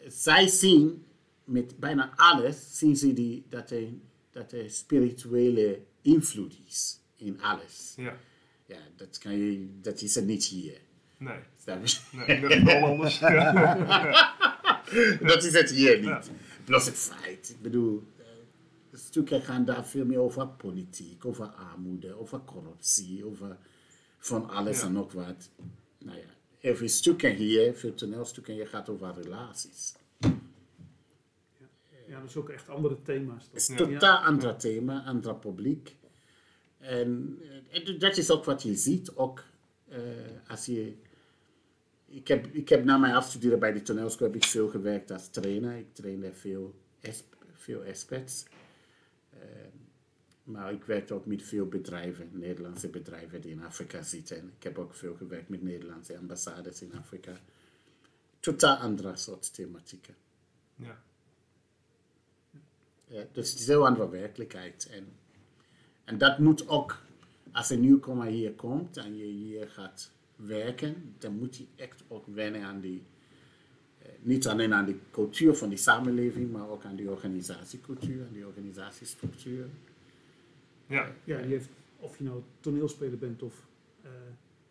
[0.09, 1.05] zij zien
[1.45, 3.89] met bijna alles, zien ze die, dat, er,
[4.31, 7.93] dat er spirituele invloed is in alles.
[7.97, 8.17] Ja,
[8.67, 10.81] Ja, dat, kan je, dat is er niet hier.
[11.19, 11.37] nee.
[12.13, 12.17] Je?
[12.27, 13.19] Nee, dat is wel anders.
[15.21, 16.07] Dat is het hier niet.
[16.07, 16.23] Ja.
[16.65, 18.25] Plus het feit, ik bedoel, eh,
[18.93, 23.57] stukken gaan daar veel meer over politiek, over armoede, over corruptie, over
[24.27, 24.87] van alles Ja.
[24.87, 25.51] en nog wat.
[25.99, 26.19] Nou
[26.63, 29.95] ja, stukken hier, veel toneelstukken hier gaat over relaties.
[32.07, 33.45] ja, dat is ook echt andere thema's.
[33.45, 35.97] Het is een totaal ander thema, ander publiek.
[36.79, 37.39] En
[37.71, 39.45] eh, dat is ook wat je ziet, ook
[39.89, 39.99] eh,
[40.49, 40.97] als je...
[42.07, 45.29] Ik heb, ik heb na mijn afstuderen bij de toneelschool heb ik veel gewerkt als
[45.29, 45.77] trainer.
[45.77, 46.75] Ik trainde veel,
[47.53, 48.45] veel experts.
[49.31, 49.39] Eh,
[50.45, 54.53] maar ik werkte ook met veel bedrijven, Nederlandse bedrijven die in Afrika zitten.
[54.57, 57.41] Ik heb ook veel gewerkt met Nederlandse ambassades in Afrika.
[58.41, 60.15] Totaal andere soort thematieken.
[60.77, 61.03] Ja.
[63.07, 64.89] Ja, dus het is heel andere werkelijkheid.
[64.91, 65.07] En,
[66.05, 67.03] en dat moet ook,
[67.53, 72.27] als een nieuwkomer hier komt en je hier gaat werken, dan moet je echt ook
[72.27, 73.03] wennen aan die,
[73.99, 78.33] eh, niet alleen aan de cultuur van die samenleving, maar ook aan die organisatiecultuur, aan
[78.33, 79.69] die organisatiestructuur.
[80.87, 81.15] Ja.
[81.25, 83.67] Ja, die heeft, of je nou toneelspeler bent of
[84.03, 84.11] eh,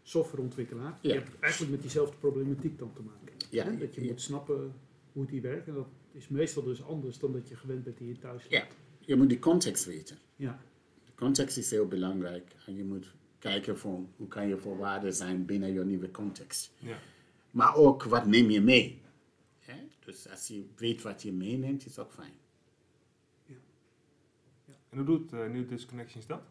[0.02, 1.14] softwareontwikkelaar, Ja.
[1.14, 3.34] je hebt eigenlijk met diezelfde problematiek dan te maken.
[3.50, 3.78] Ja, Hè?
[3.78, 4.08] Dat je ja.
[4.12, 4.74] moet snappen
[5.12, 5.68] hoe het hier werkt.
[5.68, 8.46] En dat is meestal dus anders dan dat je gewend bent hier thuis.
[8.50, 8.68] Ja,
[9.00, 10.18] je moet die context weten.
[10.36, 10.60] Ja.
[11.06, 15.46] De context is heel belangrijk en je moet kijken van hoe kan je voorwaarden zijn
[15.46, 16.72] binnen je nieuwe context.
[16.80, 16.98] ja.
[17.52, 19.02] Maar ook wat neem je mee.
[19.60, 19.76] Hè?
[20.06, 22.34] Dus als je weet wat je meeneemt, is ook fijn.
[24.94, 26.42] En hoe doet uh, New Disconnections dat?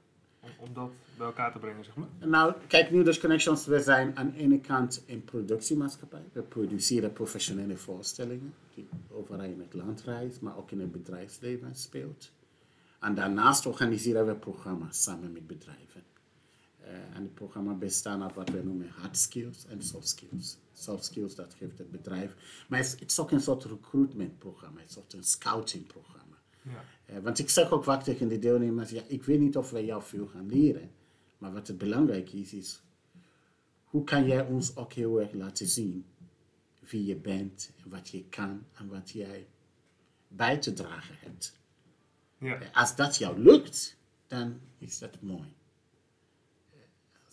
[0.40, 2.08] Om, om dat bij elkaar te brengen, zeg maar.
[2.18, 6.24] Nou, kijk, New Dutch Connections, we zijn aan de ene kant een productiemaatschappij.
[6.32, 11.74] We produceren professionele voorstellingen die overal in het land reizen, maar ook in het bedrijfsleven
[11.74, 12.30] speelt.
[13.00, 16.02] En daarnaast organiseren we programma's samen met bedrijven.
[16.80, 20.56] Uh, en het programma bestaan uit wat we noemen hard skills en soft skills.
[20.72, 22.34] Soft skills, dat geeft het bedrijf.
[22.68, 26.21] Maar het is ook een soort recruitment programma, een soort een scouting programma.
[26.62, 26.84] Ja.
[27.06, 29.84] Eh, want ik zeg ook vaak tegen de deelnemers, ja, ik weet niet of wij
[29.84, 30.90] jou veel gaan leren.
[31.38, 32.82] Maar wat het belangrijk is, is
[33.84, 36.04] hoe kan jij ons ook heel erg laten zien
[36.78, 39.46] wie je bent, en wat je kan en wat jij
[40.28, 41.56] bij te dragen hebt.
[42.38, 42.60] Ja.
[42.60, 43.96] Eh, Als dat jou lukt,
[44.26, 45.54] dan is dat mooi.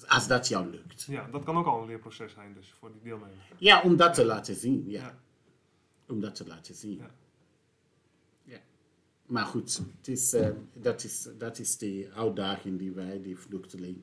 [0.07, 1.03] Als dat jou lukt.
[1.03, 3.51] ja, dat kan ook al een leerproces zijn dus voor die deelnemers.
[3.57, 4.83] Ja, om dat te laten zien.
[4.89, 5.01] Ja.
[5.01, 5.19] Ja.
[6.07, 6.97] Om dat te laten zien.
[6.97, 7.11] Ja.
[9.29, 13.97] Maar goed, het is, eh, dat, is, dat is de uitdaging die wij, die vluchteling,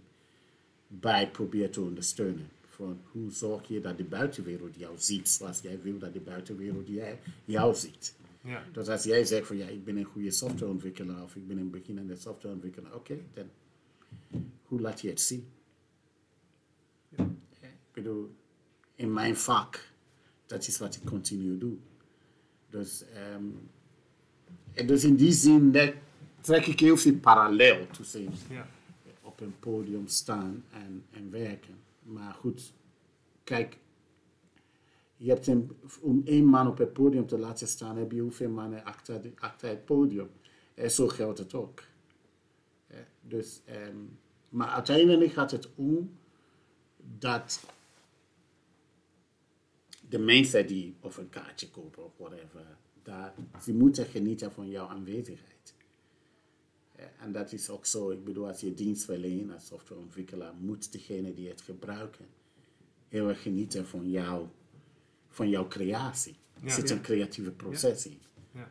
[0.89, 2.49] bij proberen te ondersteunen.
[2.69, 6.89] Van hoe zorg je dat de buitenwereld jou ziet zoals jij wil dat de buitenwereld
[6.89, 8.15] jij, jou ziet.
[8.41, 8.65] Ja.
[8.73, 11.71] Dus als jij zegt van ja, ik ben een goede softwareontwikkelaar of ik ben een
[11.71, 13.51] beginnende softwareontwikkelaar, oké, dan
[14.63, 15.49] hoe laat je het zien?
[17.09, 17.31] Ja.
[17.61, 18.35] Ik bedoel,
[18.95, 19.93] in mijn vak,
[20.47, 21.77] dat is wat ik continu doe.
[22.71, 23.45] Dus, ehm,
[24.77, 25.95] en dus in die zin net,
[26.41, 28.69] trek ik heel veel parallel tussen Ja.
[29.23, 31.75] op een podium staan en, en werken.
[32.03, 32.73] Maar goed,
[33.45, 33.79] kijk,
[35.17, 38.51] je hebt een, om één man op het podium te laten staan, heb je hoeveel
[38.51, 40.31] mannen achter, de, achter het podium.
[40.75, 41.83] En zo geldt het ook.
[43.21, 43.97] Dus, ehm,
[44.49, 46.17] maar uiteindelijk gaat het om
[47.19, 47.61] dat
[50.09, 52.77] de mensen die of een kaartje kopen of whatever,
[53.63, 55.75] ze moeten genieten van jouw aanwezigheid.
[56.97, 60.93] Eh, En dat is ook zo, ik bedoel, als je dienst verleent als softwareontwikkelaar, moet
[60.93, 62.27] degene die het gebruiken
[63.09, 64.47] heel erg genieten van, jou,
[65.29, 66.35] van jouw creatie.
[66.55, 66.71] Er Ja.
[66.75, 66.95] zit Ja.
[66.95, 68.19] een creatieve proces in.
[68.55, 68.71] Ja.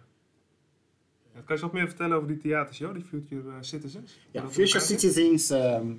[1.33, 4.17] Ja, Kan je wat meer vertellen over die theatershow, die Future eh, Citizens?
[4.31, 4.99] Ja, in Future zit?
[4.99, 5.93] Citizens, ehm,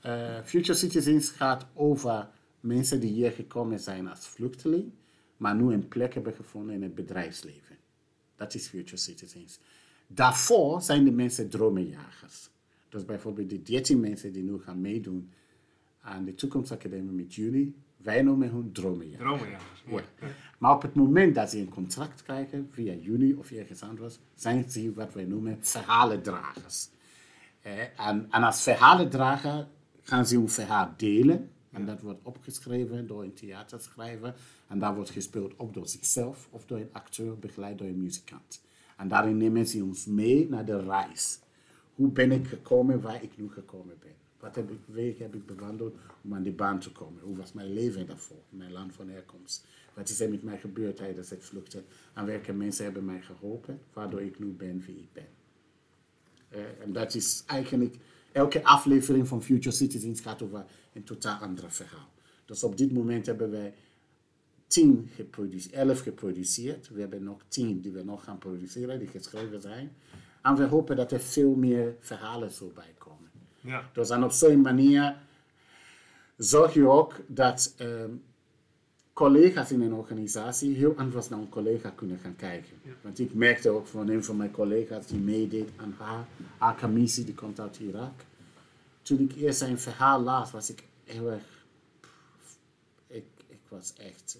[0.00, 2.28] eh, Future Citizens gaat over
[2.60, 4.90] mensen die hier gekomen zijn als vluchteling,
[5.40, 7.76] maar nu een plek hebben gevonden in het bedrijfsleven.
[8.36, 9.58] Dat is Future Citizens.
[10.06, 12.50] Daarvoor zijn de mensen dromenjagers.
[12.88, 15.30] Dus bijvoorbeeld de 13 mensen die nu gaan meedoen
[16.00, 19.18] aan de Toekomstacademie met jullie, wij noemen hun dromenjagers.
[19.18, 19.82] Dromenjagers.
[20.20, 20.28] Ja.
[20.58, 24.70] Maar op het moment dat ze een contract krijgen, via jullie of ergens anders, zijn
[24.70, 26.88] ze wat wij noemen verhalendragers.
[27.62, 29.68] Eh, en, en als verhalendrager
[30.02, 31.50] gaan ze hun verhaal delen.
[31.70, 34.34] En dat wordt opgeschreven door een theaterschrijver.
[34.66, 38.62] En dat wordt gespeeld ook door zichzelf of door een acteur, begeleid door een muzikant.
[38.96, 41.38] En daarin nemen ze ons mee naar de reis.
[41.94, 44.14] Hoe ben ik gekomen waar ik nu gekomen ben?
[44.40, 47.22] Wat heb ik, weg heb ik bewandeld om aan die baan te komen?
[47.22, 49.66] Hoe was mijn leven daarvoor, mijn land van herkomst?
[49.94, 51.84] Wat is er met mij gebeurd tijdens het vluchten?
[52.14, 55.28] En welke mensen hebben mij geholpen, waardoor ik nu ben wie ik ben?
[56.48, 57.96] Eh, en dat is eigenlijk,
[58.32, 62.08] elke aflevering van Future Citizens gaat over een totaal ander verhaal.
[62.44, 63.74] Dus op dit moment hebben wij
[64.66, 66.88] tien geproduceerd, elf geproduceerd.
[66.88, 69.92] We hebben nog tien die we nog gaan produceren, die geschreven zijn.
[70.42, 73.30] En we hopen dat er veel meer verhalen zo bij komen.
[73.60, 73.90] Ja.
[73.92, 75.16] Dus en op zo'n manier
[76.36, 78.10] zorg je ook dat ehm,
[79.12, 82.72] collega's in een organisatie heel anders naar een collega kunnen gaan kijken.
[83.02, 86.26] Want ik merkte ook van een van mijn collega's die meedeed aan haar,
[86.58, 88.12] haar commissie, die komt uit Irak.
[89.02, 91.64] Toen ik eerst zijn verhaal las, was ik heel erg...
[93.06, 94.38] Ik, ik was echt...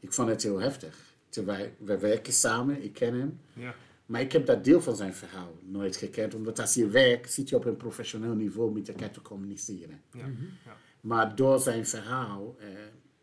[0.00, 1.14] Ik vond het heel heftig.
[1.28, 3.40] Terwijl we werken samen, ik ken hem.
[3.52, 3.74] Ja.
[4.06, 7.48] Maar ik heb dat deel van zijn verhaal nooit gekend, omdat als je werkt, zit
[7.48, 10.02] je op een professioneel niveau met elkaar te communiceren.
[10.12, 10.26] Ja.
[10.64, 10.76] Ja.
[11.00, 12.68] Maar door zijn verhaal, eh,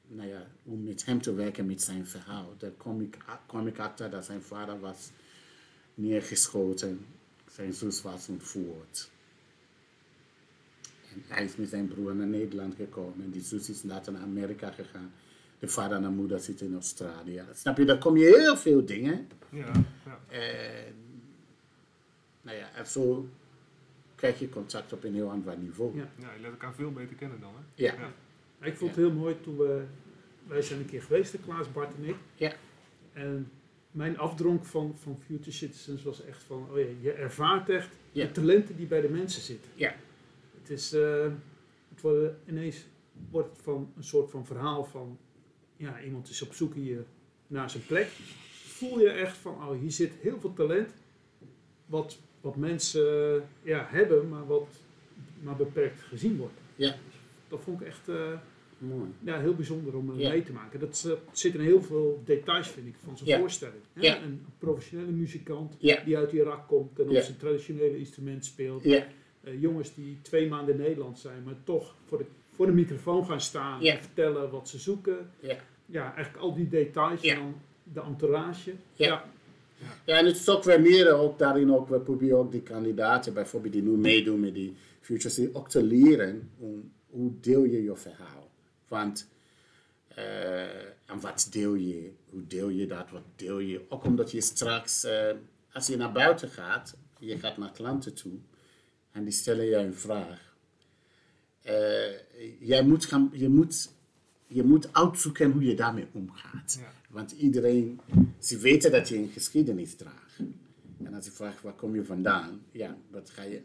[0.07, 3.79] nou ja, om met hem te werken met zijn verhaal, daar kwam ik, kwam ik
[3.79, 5.11] achter dat zijn vader was
[5.93, 7.05] neergeschoten,
[7.51, 9.09] zijn zus was ontvoerd.
[11.13, 14.21] En hij is met zijn broer naar Nederland gekomen en die zus is later naar
[14.21, 15.11] Amerika gegaan.
[15.59, 17.43] De vader en de moeder zitten in Australië.
[17.53, 19.27] Snap je, daar kom je heel veel dingen.
[19.49, 19.71] Ja.
[20.05, 20.19] Ja.
[20.27, 20.93] En,
[22.41, 23.27] nou ja, en zo
[24.15, 25.97] krijg je contact op een heel ander niveau.
[25.97, 26.09] Ja.
[26.19, 27.83] ja, je leert elkaar veel beter kennen dan, hè?
[27.83, 27.93] Ja.
[27.93, 28.11] Ja.
[28.67, 29.83] Ik vond het heel mooi toen we,
[30.47, 32.15] wij zijn een keer geweest, de Klaas, Bart en ik.
[32.35, 32.53] Ja.
[33.13, 33.51] En
[33.91, 38.25] mijn afdronk van, van Future Citizens was echt van, oh ja, je ervaart echt Ja.
[38.25, 39.71] de talenten die bij de mensen zitten.
[39.75, 39.95] Ja.
[40.63, 41.27] Het is, eh,
[41.89, 42.85] het wordt ineens
[43.29, 45.17] wordt het van een soort van verhaal van,
[45.77, 47.05] ja, iemand is op zoek hier
[47.47, 48.07] naar zijn plek.
[48.51, 50.89] Voel je echt van, oh, hier zit heel veel talent,
[51.85, 54.67] wat, wat mensen eh, ja, hebben, maar wat
[55.41, 56.53] maar beperkt gezien wordt.
[56.75, 56.95] Ja.
[57.47, 58.31] Dat vond ik echt eh,
[58.77, 59.09] Mooi.
[59.19, 60.29] ja, heel bijzonder om eh, Ja.
[60.29, 60.79] mee te maken.
[60.79, 63.39] Dat eh, zit in heel veel details, vind ik, van Ja.
[63.39, 63.81] voorstelling.
[63.93, 64.01] Hè?
[64.01, 64.21] Ja.
[64.23, 68.83] Een professionele muzikant die uit Irak komt en op zijn traditionele instrument speelt.
[69.43, 72.25] Eh, jongens die twee maanden in Nederland zijn, maar toch voor de,
[72.55, 73.93] voor de microfoon gaan staan Ja.
[73.93, 75.29] en vertellen wat ze zoeken.
[75.39, 75.55] Ja.
[75.85, 77.33] Ja, eigenlijk al die details Ja.
[77.35, 77.55] en dan
[77.93, 78.71] de entourage.
[78.93, 79.07] Ja.
[79.07, 79.25] Ja.
[80.05, 83.33] Ja, en het is ook weer meer, ook daarin ook, we proberen ook die kandidaten,
[83.33, 87.83] bijvoorbeeld die nu meedoen met die Future City, ook te leren om, hoe deel je
[87.83, 88.49] je verhaal.
[88.87, 89.29] Want,
[90.07, 90.63] eh,
[91.05, 95.03] en wat deel je, hoe deel je dat, wat deel je, ook omdat je straks,
[95.03, 95.31] eh,
[95.73, 98.33] als je naar buiten gaat, je gaat naar klanten toe,
[99.13, 100.55] en die stellen je een vraag.
[101.61, 101.73] Eh,
[102.59, 103.91] jij moet gaan, je moet,
[104.47, 106.77] je moet uitzoeken hoe je daarmee omgaat.
[106.79, 106.93] Ja.
[107.09, 107.99] Want iedereen,
[108.39, 110.39] ze weten dat je een geschiedenis draagt.
[111.03, 112.61] En als je vraagt, waar kom je vandaan?
[112.71, 113.61] Ja, wat ga je,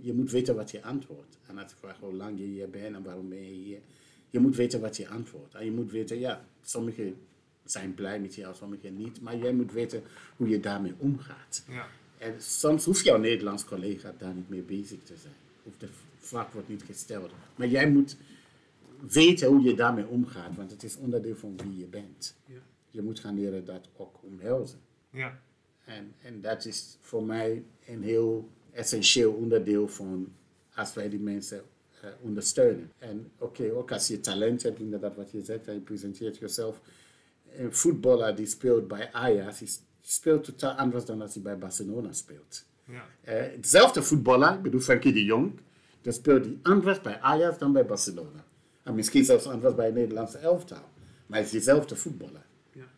[0.00, 1.38] je moet weten wat je antwoordt.
[1.46, 3.80] En als je vraagt hoe lang je hier bent en waarom ben je hier,
[4.30, 5.54] je moet weten wat je antwoordt.
[5.54, 7.16] En je moet weten, ja, sommigen
[7.64, 9.20] zijn blij met jou, sommigen niet.
[9.20, 10.02] Maar jij moet weten
[10.36, 11.64] hoe je daarmee omgaat.
[11.68, 11.86] Ja.
[12.18, 15.34] En soms hoeft jouw Nederlands collega daar niet mee bezig te zijn.
[15.62, 17.30] Of de vraag wordt niet gesteld.
[17.56, 18.16] Maar jij moet
[19.00, 22.36] weten hoe je daarmee omgaat, want het is onderdeel van wie je bent.
[22.44, 22.62] Ja.
[22.90, 24.78] Je moet gaan leren dat ook omhelzen.
[25.10, 25.40] Ja.
[25.84, 30.32] En, en dat is voor mij een heel essentieel onderdeel van
[30.74, 31.62] als wij die mensen
[32.00, 32.92] eh, ondersteunen.
[32.98, 36.80] En oké, ook als je talent hebt, inderdaad wat je zegt, en je presenteert jezelf.
[37.56, 39.68] Een voetballer die speelt bij Ajax, die
[40.12, 42.64] speelt totaal anders dan als hij bij Barcelona speelt.
[42.84, 43.04] Ja.
[43.20, 45.52] Eh, hetzelfde voetballer, ik bedoel Frankie de Jong,
[46.02, 48.44] dan speelt hij anders bij Ajax dan bij Barcelona.
[48.82, 50.82] En misschien zelfs anders bij het Nederlandse elftal.
[51.26, 52.46] Maar hij is dezelfde voetballer.
[52.72, 52.88] Ja.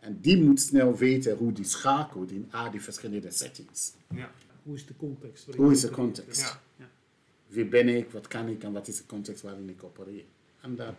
[0.00, 3.92] En die moet snel weten hoe die schakelt in al die verschillende settings.
[4.14, 4.30] Ja.
[4.62, 5.54] Hoe is de context?
[5.54, 6.40] Hoe is de context?
[6.40, 6.60] Ja.
[6.76, 6.88] Ja.
[7.46, 10.24] Wie ben ik, wat kan ik en wat is de context waarin ik opereer?
[10.60, 10.94] En daar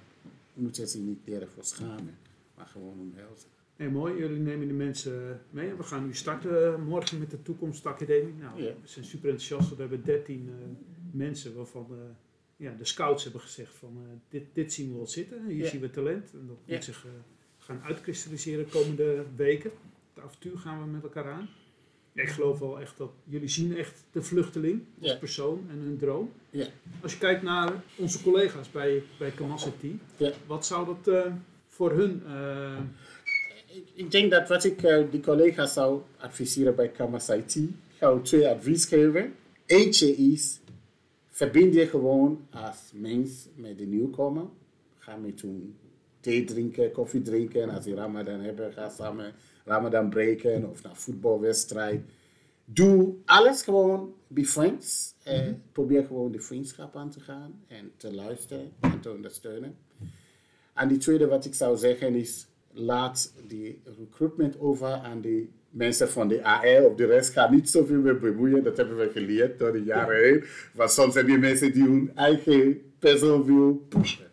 [0.53, 2.17] moet je zich niet leren voor schamen,
[2.55, 3.49] maar gewoon omhelzen.
[3.75, 5.73] Hey, mooi, jullie nemen de mensen mee.
[5.73, 8.33] We gaan nu starten morgen met de Toekomstacademie.
[8.33, 8.67] Nou, Ja.
[8.81, 9.69] we zijn super enthousiast.
[9.69, 10.65] We hebben 13 eh,
[11.11, 11.97] mensen waarvan eh,
[12.57, 15.45] ja, de scouts hebben gezegd van eh, dit, dit zien we wel zitten.
[15.47, 15.69] Hier Ja.
[15.69, 16.33] zien we talent.
[16.33, 17.05] En dat moet zich
[17.57, 19.71] gaan uitkristalliseren de komende weken.
[20.13, 21.49] Het avontuur gaan we met elkaar aan.
[22.13, 26.31] Ik geloof wel echt dat jullie zien echt de vluchteling als persoon en hun droom.
[26.49, 26.67] Ja.
[27.01, 29.33] Als je kijkt naar onze collega's bij, bij
[30.47, 31.23] wat zou dat
[31.67, 32.23] voor hun...
[33.73, 37.69] Ik, ik denk dat wat ik eh, die collega's zou adviseren bij Kamas IT, ik
[37.97, 39.33] ga twee advies geven.
[39.65, 40.59] Eentje is,
[41.29, 44.45] verbind je gewoon als mens met de nieuwkomer.
[44.97, 45.75] Ga met hun
[46.19, 47.61] thee drinken, koffie drinken.
[47.61, 49.33] En als die Ramadan hebben, ga samen
[49.65, 52.01] Ramadan breken of naar voetbalwedstrijd.
[52.65, 55.13] Doe alles gewoon, be friends.
[55.23, 59.75] Eh, Probeer gewoon de vriendschap aan te gaan en te luisteren en te ondersteunen.
[60.73, 66.09] En die tweede wat ik zou zeggen is, laat die recruitment over aan die mensen
[66.09, 67.31] van de AR of de rest.
[67.33, 70.43] Ga niet zoveel mee bemoeien, dat hebben we geleerd door de jaren heen.
[70.73, 74.27] Want soms zijn die mensen die hun eigen persoon wil pushen.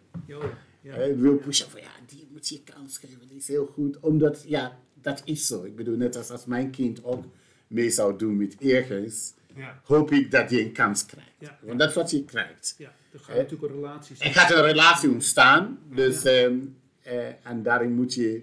[0.82, 4.00] ja, wil pushen van ja, die moet je kans geven, die is heel goed.
[4.00, 5.64] Omdat, ja, dat is zo.
[5.64, 7.24] Ik bedoel, net als als mijn kind ook
[7.66, 9.80] mee zou doen met ergens, Ja.
[9.84, 11.30] hoop ik dat hij een kans krijgt.
[11.38, 11.58] Ja.
[11.62, 12.74] Want dat is wat je krijgt.
[12.78, 15.78] Ja, er gaat natuurlijk een relatie Er gaat een relatie ontstaan.
[15.94, 16.56] Dus, ehm,
[17.02, 18.42] eh, en daarin moet je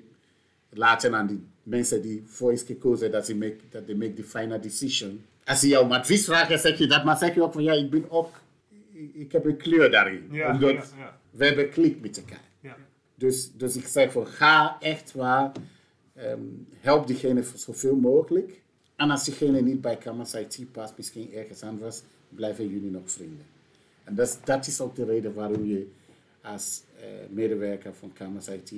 [0.69, 4.23] laten aan die mensen die voor is gekozen dat ze make, dat they make the
[4.23, 5.21] final decision.
[5.45, 7.73] Als ze jou om advies vragen, zeg je dat, maar zeg je ook van ja,
[7.73, 8.29] ik ben ook,
[8.91, 10.27] ik, ik heb een kleur daarin.
[10.31, 11.19] Ja, Omdat ja, ja.
[11.29, 12.41] we hebben klik met elkaar.
[12.61, 12.75] Ja.
[13.15, 15.51] Dus, dus ik zeg van ga echt waar,
[16.15, 16.39] ehm,
[16.79, 18.61] help diegene zoveel mogelijk.
[18.95, 23.45] En als diegene niet bij Kamas IT past, misschien ergens anders, blijven jullie nog vrienden.
[24.03, 25.87] En dat, is- dat is ook de reden waarom je
[26.41, 26.81] als
[27.29, 28.73] medewerker van Kamas IT,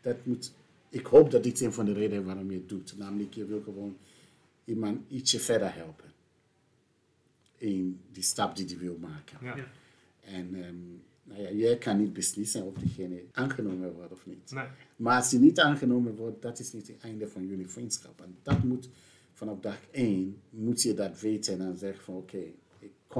[0.00, 0.52] dat moet,
[0.88, 2.98] ik hoop dat dit een van de redenen waarom je het doet.
[2.98, 3.96] Namelijk, je wil gewoon
[4.64, 6.04] iemand ietsje verder helpen.
[7.56, 9.38] In die stap die die wil maken.
[9.42, 9.56] Ja.
[10.20, 10.76] En ehm,
[11.22, 14.50] nou ja, jij kan niet beslissen of diegene aangenomen wordt of niet.
[14.50, 14.66] Nee.
[14.96, 18.20] Maar als die niet aangenomen wordt, dat is niet het einde van jullie vriendschap.
[18.20, 18.88] En dat moet
[19.32, 22.42] vanaf dag één, moet je dat weten en dan zeggen van oké,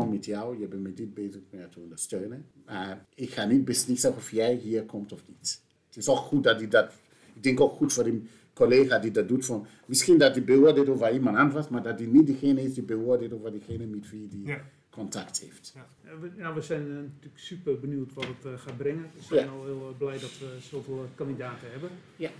[0.01, 2.47] kom met jou, je bent met dit bezig om jou te ondersteunen.
[2.67, 5.63] Maar ik ga niet beslissen of jij hier komt of niet.
[5.87, 6.93] Het is ook goed dat hij dat,
[7.35, 8.23] ik denk ook goed voor die
[8.53, 12.09] collega die dat doet, van, misschien dat hij beoordeelt over iemand anders, maar dat hij
[12.09, 14.61] niet degene is die beoordeelt over degene met wie die Ja.
[14.91, 15.73] contact heeft.
[15.75, 15.87] Ja,
[16.21, 19.03] we, ja, we zijn eh, natuurlijk super benieuwd wat het eh, gaat brengen.
[19.15, 19.53] We zijn Ja.
[19.53, 21.91] al heel eh, blij dat we zoveel kandidaten hebben.
[22.17, 22.31] Ja.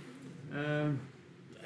[0.51, 0.89] Eh,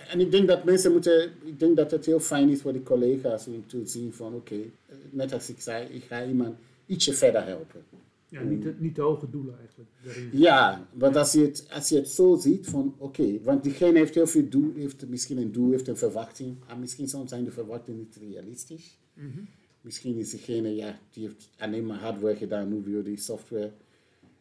[0.09, 2.83] En ik denk dat mensen moeten, ik denk dat het heel fijn is voor die
[2.83, 7.13] collega's om te zien van oké, eh, net als ik zei, ik ga iemand ietsje
[7.13, 7.83] verder helpen.
[8.29, 9.89] ja, niet, te- niet te hoge doelen eigenlijk.
[10.03, 10.29] daarin.
[10.33, 14.15] Ja, want als je het, als je het zo ziet van oké, want diegene heeft
[14.15, 17.51] heel veel doel, heeft misschien een doel, heeft een verwachting, en misschien soms zijn de
[17.51, 18.97] verwachtingen niet realistisch.
[19.13, 19.39] Mhm.
[19.81, 23.71] Misschien is diegene, ja, die heeft alleen maar hardware gedaan, nu wil die software.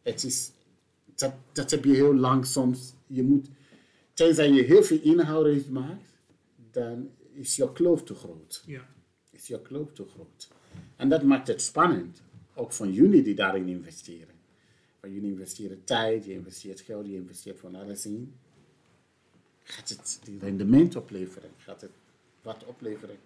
[0.02, 0.50] Het is,
[1.14, 2.92] dat, dat heb je heel lang soms.
[3.06, 3.48] Je moet,
[4.24, 6.12] tenzij je heel veel inhoud heeft maakt,
[6.70, 8.62] dan is jouw kloof te groot.
[8.66, 8.88] Ja.
[9.30, 10.48] Is jouw kloof te groot.
[10.96, 12.22] En dat maakt het spannend.
[12.54, 14.34] Ook van jullie die daarin investeren.
[15.00, 18.34] Want jullie investeren tijd, je investeert geld, je investeert van alles in.
[19.62, 21.50] Gaat het die rendement opleveren?
[21.56, 21.90] Gaat het
[22.42, 23.16] wat opleveren?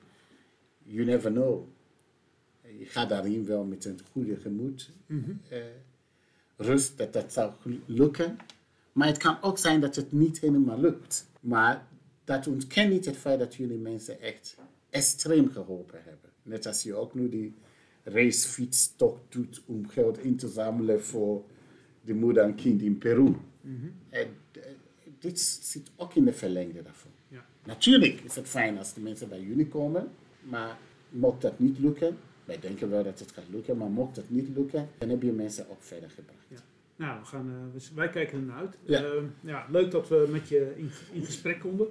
[0.82, 1.66] You never know.
[2.78, 4.90] Je gaat daarin wel met een goede gemoed.
[5.48, 5.62] eh,
[6.56, 7.52] rust dat dat zou
[7.86, 8.36] lukken.
[8.94, 11.26] Maar het kan ook zijn dat het niet helemaal lukt.
[11.40, 11.86] Maar
[12.24, 14.56] dat ontkent niet het feit dat jullie mensen echt
[14.90, 16.30] extreem geholpen hebben.
[16.42, 17.54] Net als je ook nu die
[18.02, 21.44] racefietstocht doet om geld in te zamelen voor
[22.00, 23.34] de moeder en kind in Peru.
[24.08, 24.60] En, eh,
[25.18, 27.10] dit zit ook in de verlengde daarvan.
[27.28, 27.46] Ja.
[27.64, 30.78] Natuurlijk is het fijn als de mensen bij jullie komen, maar
[31.10, 34.48] mocht dat niet lukken, wij denken wel dat het gaat lukken, maar mocht dat niet
[34.48, 36.46] lukken, dan heb je mensen ook verder gebracht.
[36.48, 36.56] Ja.
[36.96, 38.78] Nou, we gaan, eh, wij kijken er naar uit.
[38.84, 39.04] Ja.
[39.04, 41.86] Eh, ja, leuk dat we met je in, in gesprek konden.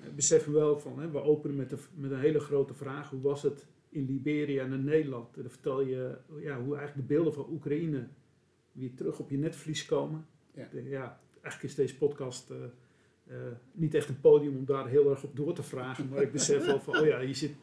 [0.00, 3.10] Eh, beseffen wel van, hè, we openen met, de, met een hele grote vraag.
[3.10, 5.36] Hoe was het in Liberia en in Nederland?
[5.36, 8.08] En dan vertel je ja, hoe eigenlijk de beelden van Oekraïne
[8.72, 10.26] weer terug op je netvlies komen.
[10.54, 10.68] Ja.
[10.72, 12.56] Ja, eigenlijk is deze podcast eh,
[13.26, 16.08] eh, niet echt een podium om daar heel erg op door te vragen.
[16.08, 17.54] Maar ik besef wel van, oh ja, hier zit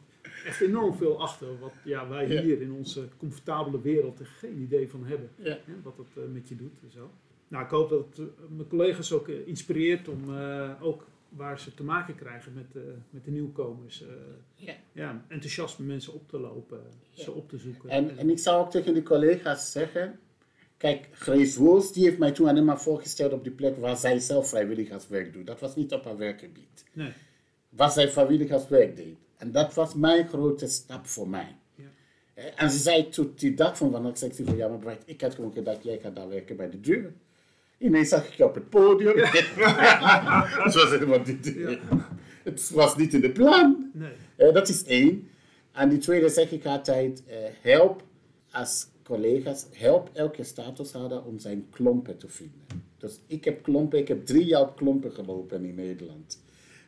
[0.46, 1.58] echt enorm veel achter.
[1.58, 2.42] Wat ja, wij Ja.
[2.42, 5.58] hier in onze comfortabele wereld er geen idee van hebben Ja.
[5.64, 7.10] hè, wat het eh, met je doet en zo.
[7.48, 11.58] Nou, ik hoop dat het eh, mijn collega's ook eh, inspireert om eh, ook waar
[11.60, 14.08] ze te maken krijgen met, eh, met de nieuwkomers, eh,
[14.54, 14.74] Ja.
[14.92, 17.22] ja, enthousiasme mensen op te lopen, Ja.
[17.22, 17.88] ze op te zoeken.
[17.90, 20.18] En, en ik zou ook tegen de collega's zeggen,
[20.76, 24.18] kijk, Grace Woos, die heeft mij toen alleen maar voorgesteld op die plek waar zij
[24.18, 25.46] zelf vrijwilligerswerk doet.
[25.46, 26.84] Dat was niet op haar werkgebied.
[26.92, 27.12] nee,
[27.68, 29.16] Waar zij vrijwilligerswerk deed.
[29.40, 31.56] En dat was mijn grote stap voor mij.
[31.74, 31.84] Ja.
[32.56, 35.34] En ze zei toen die dag van ik zei van ja, maar Bright, ik had
[35.34, 37.12] gewoon gedacht, jij gaat daar werken bij de deur.
[37.78, 39.12] Ineens zag ik je op het podium.
[39.16, 41.78] het was helemaal niet, Ja.
[42.44, 43.90] het was niet in de plan.
[43.92, 45.28] nee, dat is één.
[45.72, 48.02] En die tweede zeg ik altijd, eh, help
[48.50, 52.60] als collega's, help elke statushouder om zijn klompen te vinden.
[52.98, 56.40] Dus ik heb klompen, ik heb drie jaar op klompen gelopen in Nederland.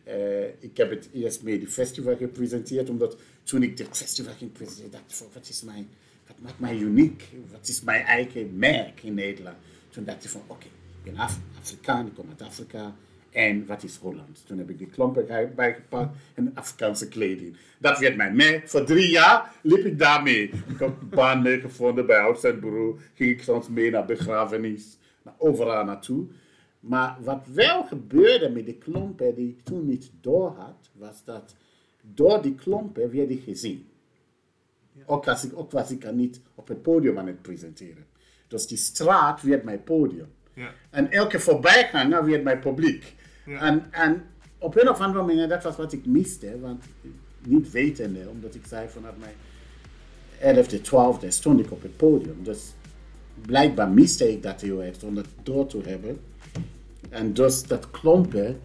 [0.04, 4.52] Eh, ik heb het eerst mee die festival gepresenteerd, omdat toen ik dit festival ging
[4.52, 5.88] presenteren, dacht ik wat is mijn,
[6.26, 7.28] wat maakt mij uniek?
[7.50, 9.56] Wat is mijn eigen merk in Nederland?
[9.90, 12.94] Toen dacht ik van, oké, ik ben Af Afrikaan, ik kom uit Afrika.
[13.30, 14.42] En wat is Holland?
[14.46, 17.56] Toen heb ik die klompen bij- bijgepakt en Afrikaanse kleding.
[17.78, 18.68] Dat werd mijn merk.
[18.68, 20.42] Voor drie jaar liep ik daarmee.
[20.42, 22.98] Ik heb een baan gevonden bij Oud en Bureau.
[23.14, 26.26] Ging ik soms mee naar begrafenis, naar overal naartoe.
[26.82, 31.54] Maar wat wel gebeurde met die klompen die ik toen niet door had, was dat
[32.00, 33.86] door die klompen werd ik gezien.
[35.06, 38.06] Ook, als ik, ook was ik er niet op het podium aan het presenteren.
[38.48, 40.28] Dus die straat werd mijn podium.
[40.54, 40.70] Ja.
[40.90, 43.14] En elke voorbijganger werd mijn publiek.
[43.46, 43.60] Ja.
[43.60, 44.24] En, en
[44.58, 46.60] op een of andere manier, dat was wat ik miste.
[46.60, 46.84] Want
[47.46, 49.34] niet wetende, omdat ik zei vanaf mijn
[50.56, 52.42] 11e, 12e stond ik op het podium.
[52.42, 52.72] Dus
[53.46, 56.20] blijkbaar miste ik dat heel erg om dat door te hebben.
[57.08, 58.60] En dus dat klompen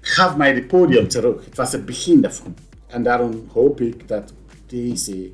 [0.00, 1.44] gaf mij het podium terug.
[1.44, 2.54] Het was het begin daarvan.
[2.86, 4.32] En daarom hoop ik dat
[4.66, 5.30] deze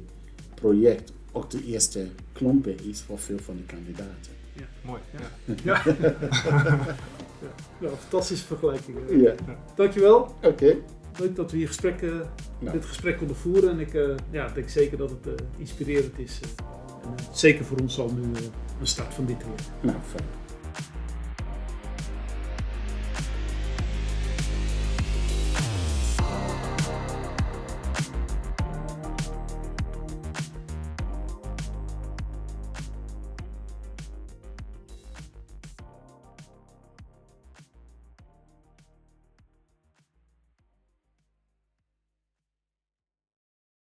[0.54, 4.34] project ook de eerste klompen is voor veel van de kandidaten.
[4.82, 5.00] Mooi.
[5.44, 5.54] Ja.
[5.64, 5.82] ja.
[5.84, 6.96] ja.
[7.80, 8.96] ja, fantastische vergelijking.
[9.10, 9.34] Ja,
[9.74, 10.34] Dankjewel.
[10.42, 10.76] oké.
[11.18, 12.72] Leuk dat we hier gesprek, Nou.
[12.72, 13.70] dit gesprek konden voeren.
[13.70, 16.40] En ik eh, ja, denk zeker dat het eh, inspirerend is.
[16.42, 17.08] eh.
[17.08, 18.22] en, zeker voor ons al nu
[18.80, 19.66] een start van dit weer.
[19.92, 20.24] Nou, fijn.